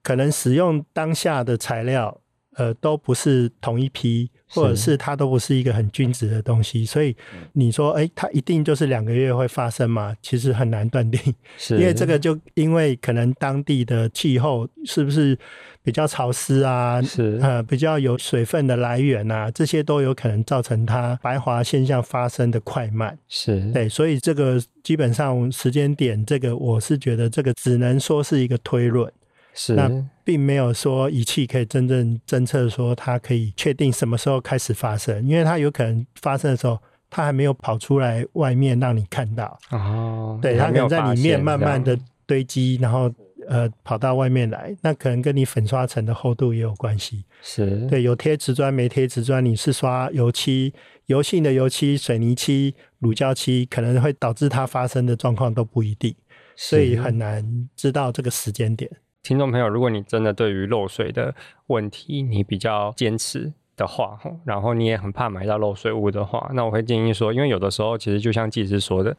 [0.03, 2.19] 可能使用当下的材料。
[2.55, 7.15] 呃，都不是同一批，或者是它都不是一个很均值的东西，所以
[7.53, 10.15] 你说，哎、欸，它一定就是两个月会发生吗？
[10.21, 11.19] 其实很难断定，
[11.57, 15.35] 是因为这个就因为可能当地的气候是不是
[15.81, 23.17] 比较潮湿啊，是呃比较有水分的来源啊，这些都有可能造成它白滑现象发生的快慢。
[23.27, 29.11] 是对，所以这个基本上时间点，这个我是觉得这个只能说是一个推论。
[29.53, 29.89] 是，那
[30.23, 36.79] 并没有说仪器可以真正侦测说它可以确定什么时候开始发生，因为它有可能发生的时候，
[37.09, 39.59] 它还没有跑出来外面让你看到。
[39.69, 43.11] 哦，对，它可能在里面慢慢的堆积，然后
[43.47, 47.23] 呃跑到外面来，那可能跟你粉刷层的厚度也有关系。
[47.41, 50.73] 是，对，有贴瓷砖没贴瓷砖，你是刷油漆、
[51.05, 56.15] 油性的油漆、水泥漆、乳胶漆，可能会导致它发生的状况都不一定，
[56.55, 58.89] 所以很难知道这个时间点。
[59.23, 61.33] 听众朋友，如果你真的对于漏水的
[61.67, 69.15] 问题你比较坚持的话，然后你也很怕买到漏水物的话，那我会建议说，因为有的时候其实就像技师说的。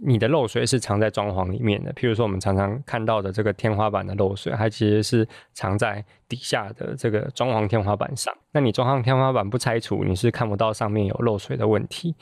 [0.00, 8.32] 你的漏水是藏在装潢里面的，譬如说我们常常看到的这个天花板的漏水，它其实是藏在底下的这个装潢天花板上。
[8.52, 12.14] 那你装潢天花板不拆除，你是看不到上面有漏水的问题。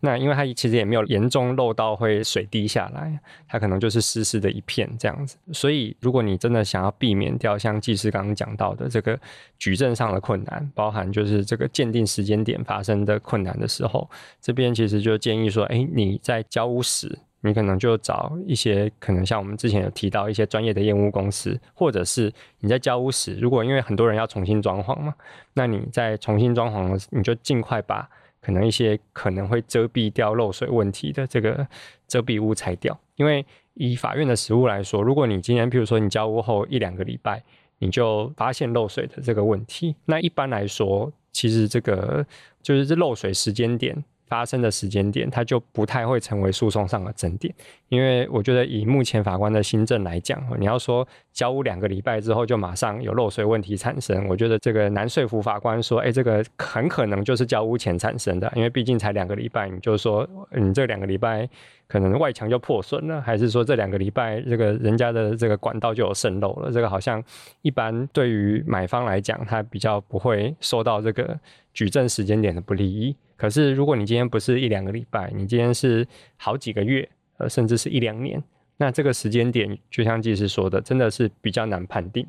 [0.00, 5.36] 那因为它其实也没有严重漏到会水滴下来，它可能就是湿湿的一片这样子。
[5.52, 9.18] 所以如果你真的想要避免掉像技师刚刚讲到的这个
[9.58, 14.08] 举证上的困难，包含就是这个鉴定时间点发生的困难的时候，
[14.40, 17.18] 这边其实就建议说，哎，你在交屋时。
[17.44, 25.12] 你可能就找一些可能像我们之前有提到一些专业的验屋公司，或者是你在交屋时，如果因为很多人要重新装潢嘛，
[25.52, 28.08] 那你在重新装潢，你就尽快把
[28.40, 31.66] 可能一些可能会遮蔽掉漏水问题的这个
[32.06, 32.96] 遮蔽物拆掉。
[33.16, 37.42] 因为以法院的实务来说，如果你今天譬如说你交屋后一两个礼拜，
[37.78, 42.24] 你就发现漏水的这个问题，那一般来说，其实这个
[42.62, 44.04] 就是这漏水时间点。
[44.26, 47.54] 发生的时间点，它就不太会成为诉讼上的争点，
[47.88, 61.46] 因为我觉得以目前法官的新政来讲，你要说交屋两个礼拜之后就马上有漏水问题产生，我觉得这个难说服法官说，哎，这个很可能就是交屋前产生的，因为毕竟才两个礼拜，你就说你这两个礼拜
[61.86, 67.22] 可能外墙就破损了，还是说这两个礼拜这个人家的这个管道就有渗漏了，这个好像
[67.60, 71.38] 一般对于买方来讲，他比较不会受到这个
[71.74, 73.14] 举证时间点的不利。
[73.42, 78.40] 可是，如果你今天不是一两个礼拜，你今天是好几个月，呃，甚至是一两年，
[78.76, 82.24] 那这个时间点，就像技师说的，真的是比较难判定，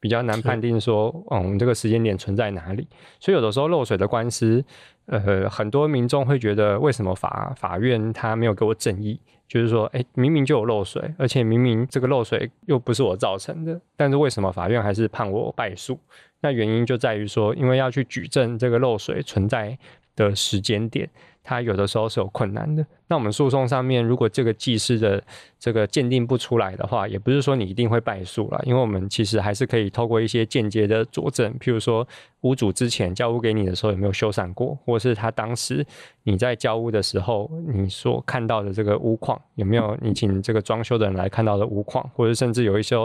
[0.00, 2.84] 比较难判定说，嗯，我们这个时间点存在哪里？
[3.20, 4.64] 所以有的时候漏水的官司，
[5.04, 9.20] 呃，很多民众会觉得，为什么法法院他没有给我正义？
[9.46, 15.96] 就是说，哎，明明就有漏水，而且明明这个漏水又不是我造成的，但是为什么法院还是判我败诉？
[16.40, 19.78] 那原因就在于说，因为要去举证这个漏水存在。
[20.16, 21.08] 的时间点，
[21.44, 22.84] 它有的时候是有困难的。
[23.08, 25.22] 那我们诉讼上面，如果这个技师的
[25.60, 32.04] 这个鉴定不出来的话，也不是说你一定会败诉了，因为我们其实还是可以透过一些间接的佐证，譬如说
[32.40, 35.86] 屋主之前交屋给你的时候有没有修缮过，或是他当时
[36.24, 42.96] 你在交屋的时候你所看到的这个屋况有没有你请这个装修的人来看到的屋况，或者甚至有一些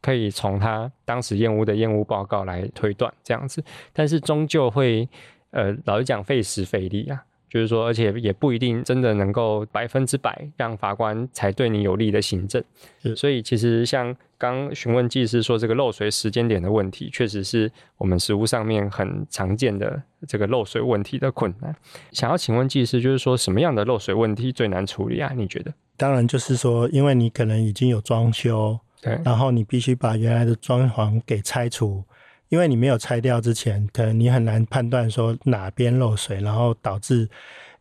[0.00, 3.60] 可以从他当时验屋的验屋报告来推断这样子，
[3.92, 5.08] 但是终究会。
[5.50, 12.62] 呃，老实讲，费时费力啊，就是说，而且也不一定真的能够百分之百让法官才对你有利的行政。
[13.02, 21.74] 是所以，其实像刚询问技师说这个漏水时间点的问题，确实是我们实务上面很常见的这个漏水问题的困难。
[22.12, 25.32] 想要请问技师，就是说什么样的漏水问题最难处理啊？
[25.34, 25.72] 你觉得？
[25.96, 32.04] 当然就是说，因为你可能已经有装修，对，然后你必须把原来的装潢给拆除。
[32.48, 37.28] 因为你没有拆掉之前，可能你很难判断说哪边漏水，然后导致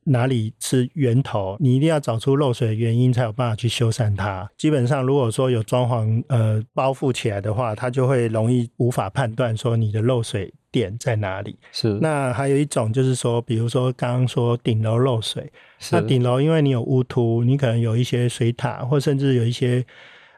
[0.03, 1.55] 哪里是源头。
[1.59, 4.49] 你一定要找出漏水的原因，才有办法去修缮它。
[4.57, 11.57] 基本上，如果说有装潢呃包覆起来的话，它就会容易无法判断说你的漏水点在哪里。
[11.71, 11.97] 是。
[12.01, 15.49] 那还有一种就是说，比如说刚刚说顶楼漏水，
[15.91, 19.85] 那顶楼因为你有屋突，你可能有一些水塔，或甚至有一些。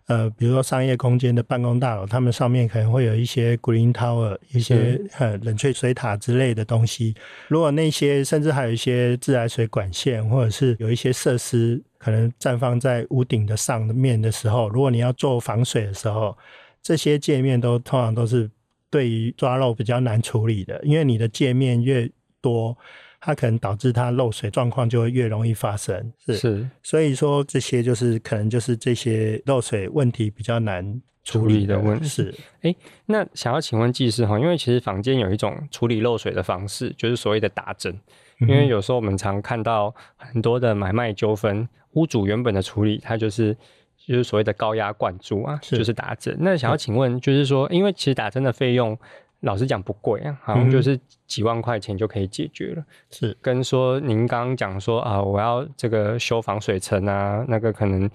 [0.10, 7.14] 呃，比如说商业空间的办公大楼，他们上面可能会有一些 green tower，一些呃冷却水塔之类的东西。
[7.48, 16.36] 如果那些甚至还有一些自来水管线，或者是有一些设施可能绽放在屋顶的上面的时候，如果你要做防水的时候，
[16.82, 18.50] 这些界面都通常都是
[18.90, 22.10] 对于抓漏比较难处理的，因为你的界面越
[22.42, 22.76] 多，
[23.22, 26.12] 它可能导致它漏水状况就会越容易发生。
[26.26, 32.08] 是，是所以说这些就是可能就是这些漏水问题比较难处理的问题。
[32.08, 38.00] 是， 哎，那想要请问技师哈，因为其实房间有一种处理漏水的方式，就是所谓的打针。
[38.42, 43.54] 因为有时候我们常看到很多的买卖纠纷，屋主原本的处理，它就是
[43.98, 46.38] 就是所谓的高压灌注啊，是就是打针。
[46.40, 48.98] 那想要请问，就是说，因为其实打针的费用，
[49.42, 52.84] 老实讲不贵啊，好像就是几万块钱就可以解决了。
[53.10, 58.10] 是跟说您刚刚讲说啊，我要这个修防水层啊，那个可能。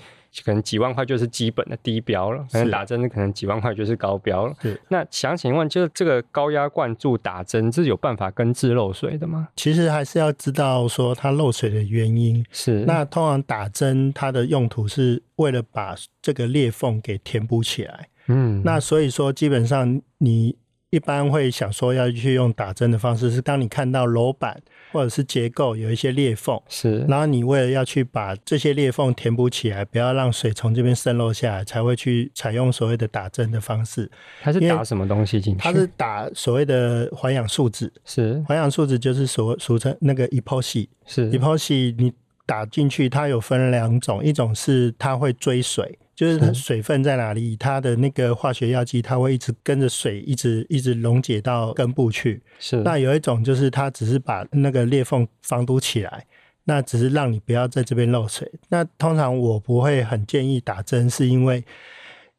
[0.44, 4.54] 可能几万块就是基本的低标了，可能打针可能几万块就是高标了。
[4.60, 9.46] 是，那想请问，就是这个高压灌注打针，这是有办法根治漏水的吗？
[9.54, 12.44] 其实还是要知道说它漏水的原因。
[12.50, 18.08] 是，那通常打针它的用途是为了把这个裂缝给填补起来。
[18.26, 20.56] 嗯，那所以说基本上你。
[20.94, 34.08] 一般会想说要去用打针的方式，是当你看到楼板或者是结构有一些裂缝，是，然后你为了要去把这些裂缝填补起来，不要让水从这边渗漏下来，才会去采用所谓的打针的方式。
[34.40, 35.60] 它是打什么东西进去？
[35.60, 42.12] 它是打所谓的环氧树脂， 是环氧树脂就是所俗称那个 epoxy，是 epoxy 你
[42.46, 45.98] 打进去，它有分两种，一种是它会追水。
[46.14, 52.40] 就是它水分在哪里，它的那个化学药剂，它会一直跟着水，一直一直溶解到根部去。
[52.58, 52.76] 是。
[52.82, 56.24] 那有一种就是它只是把那个裂缝防堵起来，
[56.64, 58.50] 那只是让你不要在这边漏水。
[58.68, 61.64] 那通常我不会很建议打针，是因为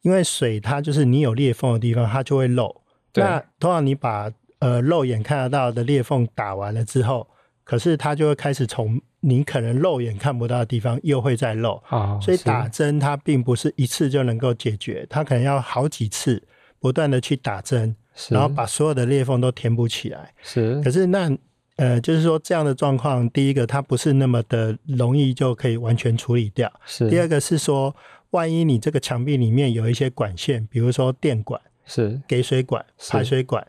[0.02, 2.82] 因为水它就是你有裂缝的地方，它就会漏。
[3.16, 7.28] 那通常你把呃肉眼看得到的裂缝打完了之后，
[7.64, 9.02] 可是它就会开始从。
[9.28, 16.44] 你可能肉眼看不到的地方又会再漏，哦、所以打针它并不是一次就能够解决，它可能要好几次
[16.80, 17.96] 不断的去打针，
[18.30, 20.32] 然后把所有的裂缝都填补起来。
[20.44, 21.36] 是，可是那
[21.78, 26.72] 呃，就是说这样的状况，第一个它不是那么的容易就可以完全处理掉。
[26.86, 27.96] 是，第二个是说，
[28.30, 33.66] 万一你这个墙壁里面有一些管线，比如说电管、是给水管、排水管，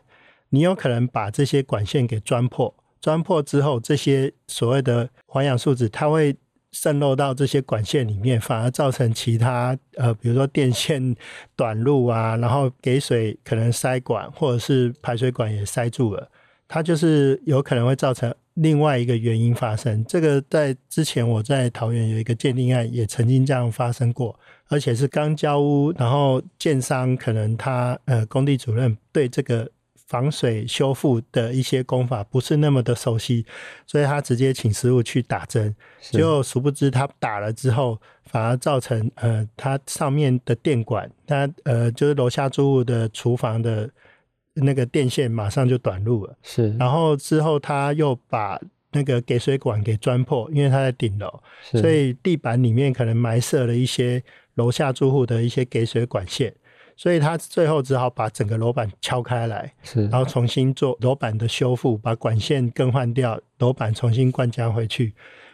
[0.49, 2.71] 你有可能把这些管线给钻破。
[3.01, 6.35] 钻破之后，这些所谓的环氧树脂，它会
[6.71, 11.15] 渗漏到这些管线里面，反而造成其他呃，比如说电线
[11.55, 16.29] 短路啊，然后给水可能塞管，或者是排水管也塞住了，
[16.67, 20.03] 它就是有可能会造成另外一个原因发生。
[20.05, 24.37] 这个在之前我在桃园有一个鉴定案，也曾经这样发生过，
[24.67, 29.67] 而且是刚交屋，然后建商可能他呃工地主任对这个。
[30.07, 33.45] 防水修复的一些功法不是那么的熟悉，
[33.85, 43.89] 所以他直接请师傅去打针，结果殊不知他打了之后，反而造成呃，他上面的电管，他呃就是楼下住户的厨房的
[44.53, 46.37] 那个电线马上就短路了。
[46.41, 48.57] 是，然后之后他又把
[48.93, 54.23] 那个给水管给钻破，因为他在顶楼，所以地板里面可能埋设了一些
[54.55, 56.55] 楼下住户的一些给水管线。
[56.97, 65.13] 所以他最后只好把整个楼板敲开来，是，然后重新做楼板的修复，把管线更换掉，楼板重新灌浆回去，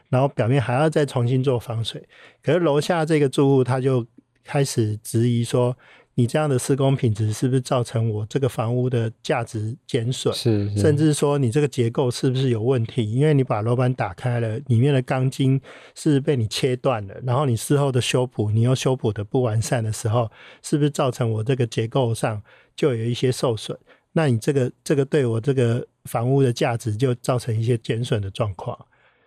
[0.09, 2.03] 然后表面还要再重新做防水。
[2.41, 4.03] 可是楼下这个住户他就
[4.43, 5.77] 开始质疑说。
[6.15, 10.33] 你这样的施工品质是不是造成我这个房屋的价值减损？
[10.33, 13.11] 是，是，甚至说你这个结构是不是有问题？
[13.11, 15.59] 因为你把楼板打开了，里面的钢筋
[15.95, 20.29] 是被你切断了，然后你事后的修补，你又修补的不完善的时候，
[20.61, 22.41] 是不是造成我这个结构上
[22.75, 23.77] 就有一些受损？
[24.11, 28.77] 那你这个这个对我这个房屋的价值就造成一些减损的状况。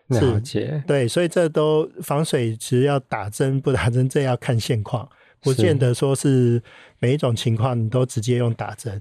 [0.08, 5.08] 了解，对，所以这都防水其实要打针不打针，这要看现况。
[5.40, 6.62] 不见得说是
[6.98, 9.00] 每一种情况你都直接用打针，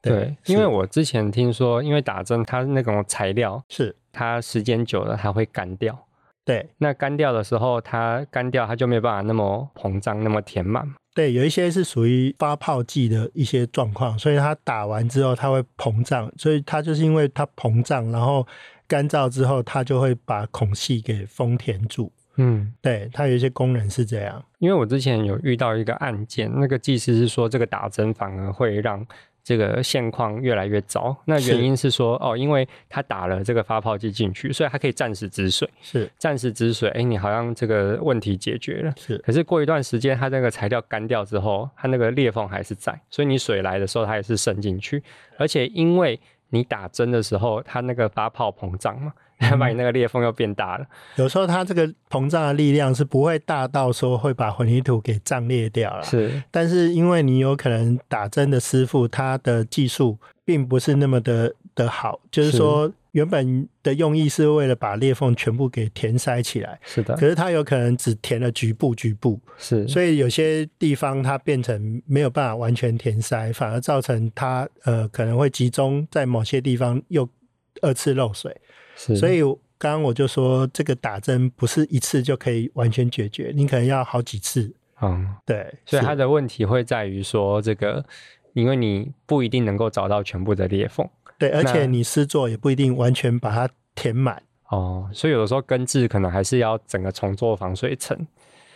[0.00, 3.94] 对，对，因为我之前听说，因为打针它那种材料是。
[4.10, 5.96] 它时间久了它会干掉，
[6.44, 18.44] 对，那干掉的时候它干掉它就没有办法那么膨胀那么填满，对，有一些是属于发泡剂的一些状况，所以它打完之后它会膨胀，所以它就是因为它膨胀，然后
[18.88, 22.10] 干燥之后它就会把孔隙给封填住。
[22.38, 24.42] 嗯，对，它有一些功能是这样。
[24.58, 29.04] 因为我之前有遇到一个案件，那个技师是说，这个打针反而会让
[29.42, 31.16] 这个现况越来越糟。
[31.24, 36.88] 那原因是说，是哦，因为他打了这个发泡剂进去，所以它可以暂时止水，是暂时止水。
[36.90, 39.18] 哎，你好像这个问题解决了，是。
[39.18, 45.02] 可是过一段时间，它那个材料干掉之后，它那个裂缝还是在，所以你水来的时候，它也是渗进去。
[45.36, 46.20] 而且因为
[46.50, 49.12] 你打针的时候，它那个发泡膨胀嘛。
[49.38, 50.86] 然后把你那个裂缝又变大了。
[51.16, 56.02] 有时候它这个膨胀的力量是不会大到说会把混凝土给胀裂掉了。
[56.02, 62.92] 是，但是因为你有可能打针的师傅他的技术并不是那么的的好，就是说。
[63.12, 67.16] 原本的用意是为了把裂缝全部给填塞起来，是的。
[67.16, 77.26] 可是它有可能只填了局部，局部是，所以有些地方它变成没有办法完全填塞，反而造成它呃可能会集中在某些地方又
[77.80, 78.54] 二次漏水。
[78.98, 79.40] 是，所以
[79.78, 84.74] 刚刚我就说这个打针不是一次就可以完全解决，你可能要好几次。
[85.00, 85.72] 嗯，对。
[85.86, 88.04] 所以它的问题会在于说这个，
[88.52, 91.08] 因为你不一定能够找到全部的裂缝。
[91.38, 98.26] 对，而且你施作也不一定完全把它填满哦，所以有的时候根治可能还是要整个重做防水层。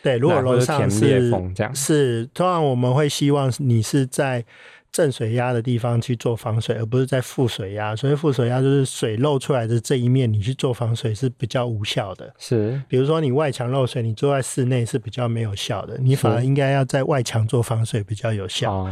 [0.01, 4.45] 对，如果楼上是填裂缝这样，是通常我们会希望你是在
[4.93, 7.97] 正水压的地方去做防水，而不是在负水压。
[7.97, 12.33] 所以负水压就是水漏出来的这一面，你去做防水是比较无效的。
[12.39, 18.87] 是，比如说你外墙漏水，你做在室内是比较没有效的，你反而应该要在外墙做防水比较有效。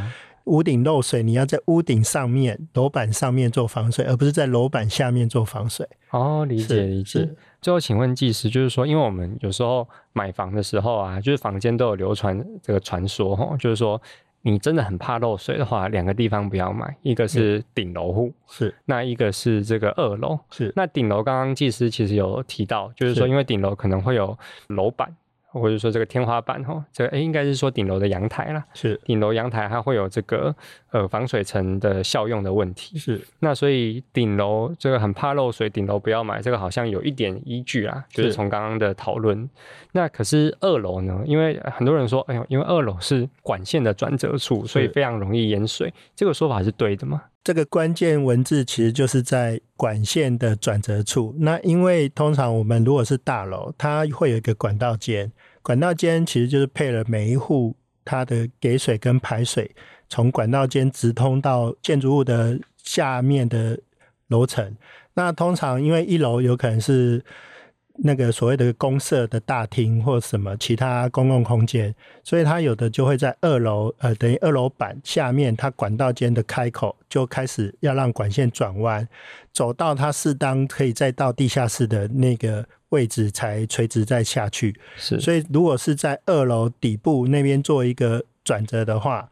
[0.45, 5.87] 屋顶漏水，你要在屋顶上面、楼板上面做防水，而不是在楼板下面做防水。
[6.11, 7.29] 哦，理解理解。
[7.61, 14.01] 最后，请问技师，就是说，因为我们有时候买房的时候啊，就是房间都有流传这个传说哈，就是说，
[14.43, 21.23] 你真的很怕漏水的话，两个地方不要买，一个是顶楼户，是那一个是这个二楼，是那顶楼。
[21.23, 24.37] 刚刚技师其实有提到，就是说，因为顶楼可能会有
[24.69, 25.15] 楼板。
[25.53, 30.55] 或者说这个天花板哈，这个诶应该是说顶楼的阳台啦，是顶楼阳台它会有这个
[30.91, 39.49] 呃防水层的效用的问题，是那所以顶楼这个很怕漏水，顶楼不要买，这个好像有一点依据啦，就是从刚刚的讨论。
[39.93, 41.23] 那可是二楼呢？
[41.27, 47.23] 因为很多人说，哎呦，因为二楼是管线的转折处，所以非常容易淹水，这个说法是对的吗？
[47.43, 51.35] 这个关键文字其实就是在管线的转折处。
[51.39, 55.33] 那因为通常我们如果是大楼，它会有一个管道间，
[55.63, 57.75] 管道间其实就是配了每一户
[58.05, 59.75] 它的给水跟排水，
[60.09, 63.79] 从管道间直通到建筑物的下面的
[64.29, 64.77] 楼层。
[65.15, 67.25] 那通常因为一楼有可能是
[68.03, 71.95] 那个所谓的公社的大厅或什么其他公共空间，
[72.25, 79.07] 所以它有的就会在二楼，呃，等于二楼板下面，它管道间的开口就开始要让管线转弯，
[79.53, 84.75] 走到它适当可以再到地下室的那个位置才垂直再下去。
[84.97, 89.29] 是，所以如果是在二楼底部那边做一个转折的话，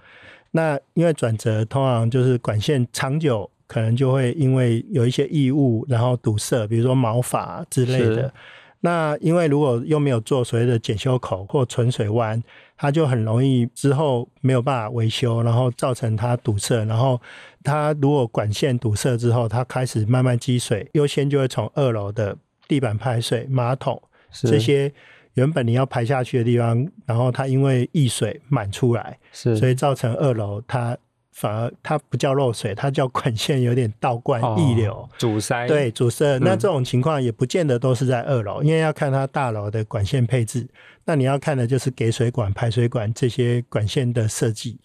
[0.50, 8.32] 那因为转折通常就是管线长久可能就会因为有一些异物然后堵塞，比如说毛发之类的。
[8.80, 12.40] 那因为如果又没有做所谓的检修口或存水弯，
[12.76, 16.84] 它就很容易之后没有办法维修，然后造成它堵塞。
[16.84, 17.20] 然后
[17.64, 22.36] 它如果管线堵塞之后，它开始慢慢积水，优先就会从二楼的
[22.68, 24.00] 地板排水、马桶
[24.32, 24.92] 这些
[25.34, 30.96] 原本你要排下去的地方，然后它因为溢水满出来，是所以造成二楼它。
[31.38, 35.68] 反而它不叫漏水，它叫管线有点倒灌溢流、哦、阻塞。
[35.68, 36.36] 对，阻塞。
[36.40, 40.66] 那这种情况也不见得都是在二楼，嗯、因为要看它大楼的管线配置。
[41.04, 44.80] 那你要看的就是给水管、排水管这些管线的设计。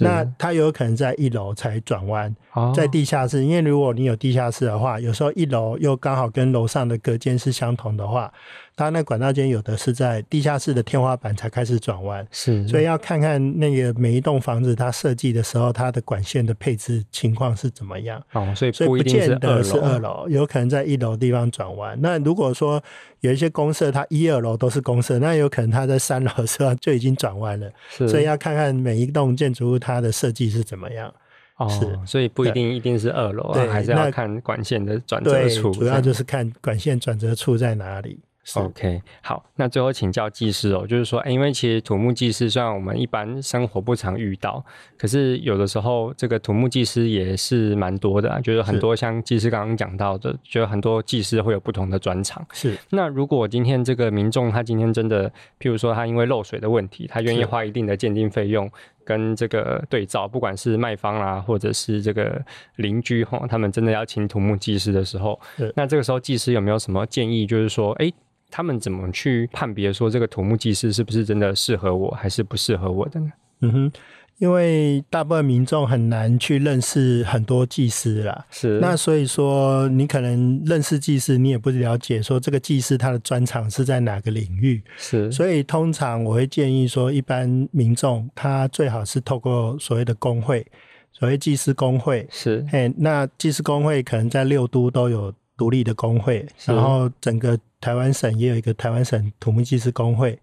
[0.00, 8.32] 那它有可能在一楼才转弯，哦、在地下室，因为如果你有地下室的话，有时候一楼又刚好跟楼上的隔间是相同的话。
[8.74, 18.22] 它那管道间有的是在地下室的天花板才开始转弯，是，所以要看看那个每一栋房子它设计的时候，它的管线的配置情况是怎么样。
[18.32, 21.98] 哦，所以所以不见得是二楼，有可能在一楼地方转弯。
[22.00, 22.82] 那如果说
[23.20, 27.70] 有一些公社，它一二楼都是公社，那有可能它在三楼的时候就已经转弯了。
[27.90, 31.12] 是，所以要看看每一栋建筑物它的设计是怎么样。
[31.58, 35.70] 哦，是，所以不一定一定是二楼啊，对，还是要看管线的转折处。
[35.70, 38.18] 主要就是看管线转折处在哪里。
[38.56, 44.62] OK，好，那最后请教技师哦，就是说，欸，因为其实土木技师虽然我们一般生活不常遇到，
[44.98, 52.44] 可是有的时候这个土木技师也是蛮多的啊，就是很多像技师刚刚讲到的，就是很多技师会有不同的专长。
[52.52, 55.30] 是，那如果今天这个民众他今天真的，
[55.60, 58.68] 譬如说他因为漏水的问题，他愿意花一定的鉴定费用
[59.04, 65.40] 跟这个对照，不管是卖方啦，或者是这个邻居哈，他们真的要请土木技师的时候，
[65.76, 67.46] 那这个时候技师有没有什么建议？
[67.46, 68.14] 就是说，哎，欸。
[68.52, 73.32] 他们怎么去判别说这个土木技师是不是真的适合我，还是不适合我的呢？
[73.62, 73.92] 嗯哼，
[74.36, 78.78] 因为大部分民众很难去认识很多技师啦，是。
[78.78, 85.32] 那所以说，你可能认识技师，你也不了解说这个技师他的专长是在哪个领域，是。
[85.32, 90.66] 所以通常我会建议说，一般民众他最好是透过所谓的工会，
[91.10, 92.62] 所谓技师工会，是。
[92.70, 95.32] 嘿，那技师工会可能在六都都有。
[95.62, 100.36] 独立的工会，然后整个台湾省也有一个台湾省土木技师工会。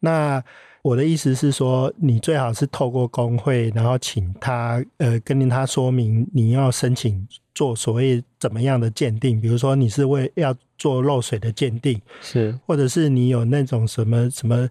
[0.00, 0.42] 那
[0.82, 14.68] 我的意思是说，你最好是透过工会，然后请他呃跟他说明你要申请做所谓怎么样的鉴定，比如说你是为要做漏水的鉴定，是，或者是你有那种什么什么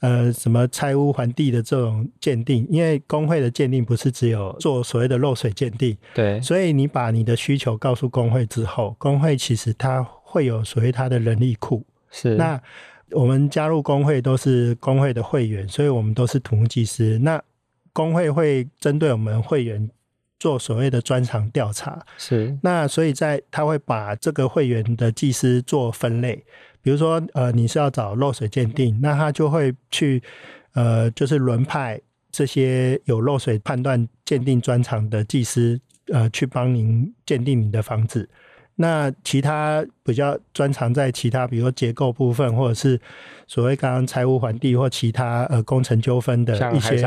[0.00, 12.60] 呃什么拆屋还地的这种鉴定，因为工会的鉴定不是只有做所谓的漏水鉴定，对，所以你把你的需求告诉工会之后，工会其实它会有所谓它的人力库，是那。
[13.12, 17.20] 我们加入工会都是工会的会员，所以我们都是土木技师。
[17.20, 17.40] 那
[17.92, 19.88] 工会会针对我们会员
[20.40, 22.58] 做所谓的专长调查，是。
[22.64, 26.44] 那所以在他会把这个会员的技师做分类，
[26.86, 30.22] 比如说呃你是要找漏水鉴定，那他就会去
[30.72, 35.80] 呃就是轮派这些有漏水判断鉴定专长的技师
[36.12, 38.28] 呃去帮您鉴定你的房子。
[38.76, 43.00] 那其他比较专长在其他，比如说结构部分，或者是
[43.48, 47.02] 所谓刚刚财务还地或其他呃工程纠纷的一些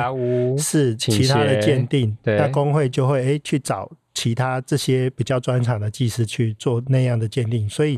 [0.57, 7.97] 是其他的鉴定，那工会就会哎、欸、去找其他这些比较专长的技师去做那样的鉴定，所以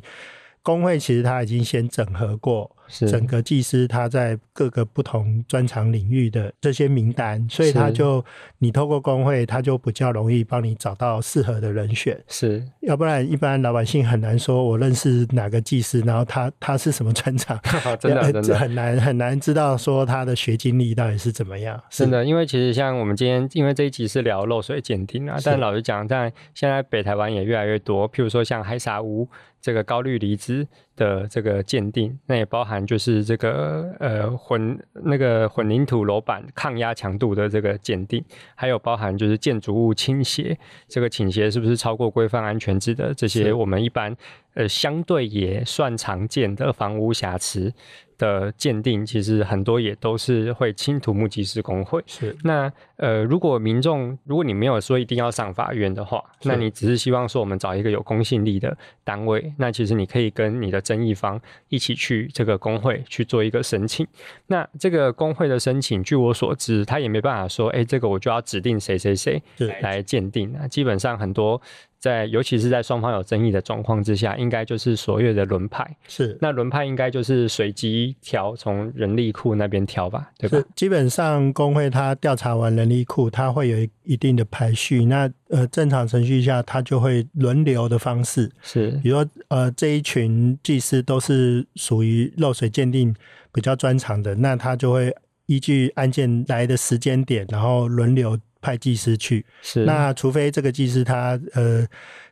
[0.64, 2.76] 工会其实他已经先整合过。
[2.92, 8.24] 整个技师他在各个不同专长领域的这些名单，所以他就
[8.60, 12.20] 你透过工会，他就比较容易帮你找到适合的人选。
[12.28, 17.60] 是，要不然一般老百姓很难说，我认识哪个技师，然后他他是什么专长，
[18.00, 21.82] 真的真的很难很难知道说他的学经历到底是怎么样。
[21.90, 29.28] 真的，因为其实像我们今天，因为这一集是聊漏水鉴定啊，但老实讲，在现在北台湾也越来越多，譬如说像海砂屋。
[29.64, 30.68] 这个高氯离子
[31.02, 38.24] 的这个鉴定，那也包含就是这个呃混那个混凝土楼板抗压强度的这个鉴定，
[38.54, 40.56] 还有包含就是建筑物倾斜，
[40.88, 44.16] 这个倾斜是不是超过规范安全值的这些，我们一般
[44.54, 47.74] 呃相对也算常见的房屋瑕疵。
[48.22, 52.04] 的鉴定其实很多也都是会请土木技师工会。
[52.06, 64.06] 是那呃，如果民众如果你没有说一定要上法院的话，那你只是希望说我们找一个有公信力的单位，那其实你可以跟你的争议方一起去这个工会去做一个申请。
[64.46, 69.42] 那这个工会的申请，据我所知，他也没办法说，哎，这个我就要指定谁谁谁
[69.82, 70.54] 来鉴定。
[70.54, 71.60] 那基本上很多。
[72.02, 75.88] 在尤其是在双方有争议的状况之下，应该就是所谓的轮派。
[76.08, 80.60] 是，那轮派应该就是随机调，从人力库那边调吧，对吧？
[80.76, 85.06] 基本上工会他调查完人力库，他会有一一定的排序。
[85.06, 88.52] 那呃，正常程序下，他就会轮流的方式。
[88.64, 93.16] 是，比如说呃，这一群技师都是属于漏水鉴定
[93.54, 98.36] 比较专长的，那他就会依据案件来的时间点，然后轮流。
[98.62, 101.86] 派技师去，是那除非这个技师他呃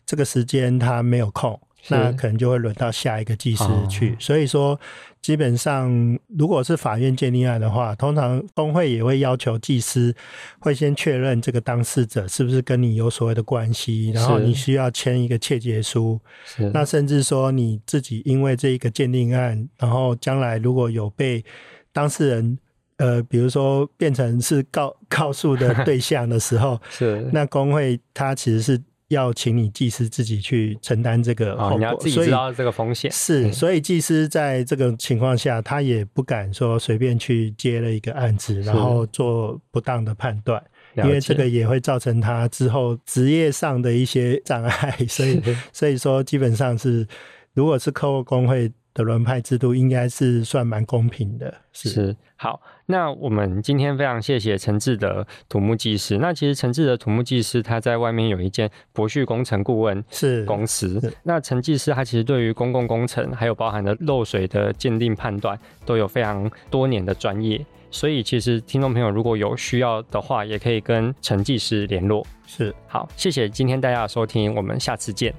[0.05, 4.11] 这个时间他没有空，那可能就会轮到下一个技师去。
[4.11, 4.79] 哦、所以说，
[5.21, 10.15] 基本上如果是法院鉴定案的话，通常工会也会要求技师
[10.59, 16.19] 会先确认这个当事者是不是跟你有所谓的关系，然后你需要签一个切结书。
[16.45, 21.43] 是那甚至说你自己因为这一个鉴定案，然后将来如果有被
[21.91, 22.57] 当事人。
[22.99, 33.09] 呃，比如说变成是告告诉的对象的时候， 是那工会他其实是要请你技师自己去承担这个后果，哦，你要自己知道这个风险。
[33.09, 40.61] 是，所以技师在这个情况下，他也不敢说随便去接了一个案子，然后做不当的判断，
[40.97, 44.95] 因为这个也会造成他之后职业上的一些障碍。
[45.07, 45.41] 所以，
[45.71, 47.07] 所以说基本上是，
[47.53, 48.69] 如果是客户工会。
[48.91, 52.59] 的轮派制度应该是算蛮公平的，是，是好。
[52.91, 56.17] 那我们今天非常谢谢陈志德土木技师。
[56.17, 60.99] 那其实陈志德土木技师他在外面有一间博旭工程顾问是公司。
[61.21, 67.63] 那陈技师他其实对于公共工程还有包含的漏水的鉴定判断都有非常多年的专业。
[67.91, 72.25] 所以其实听众朋友如果有需要的话，也可以跟陈技师联络。
[72.47, 75.31] 是，好，谢谢今天大家的收听，我们下次见。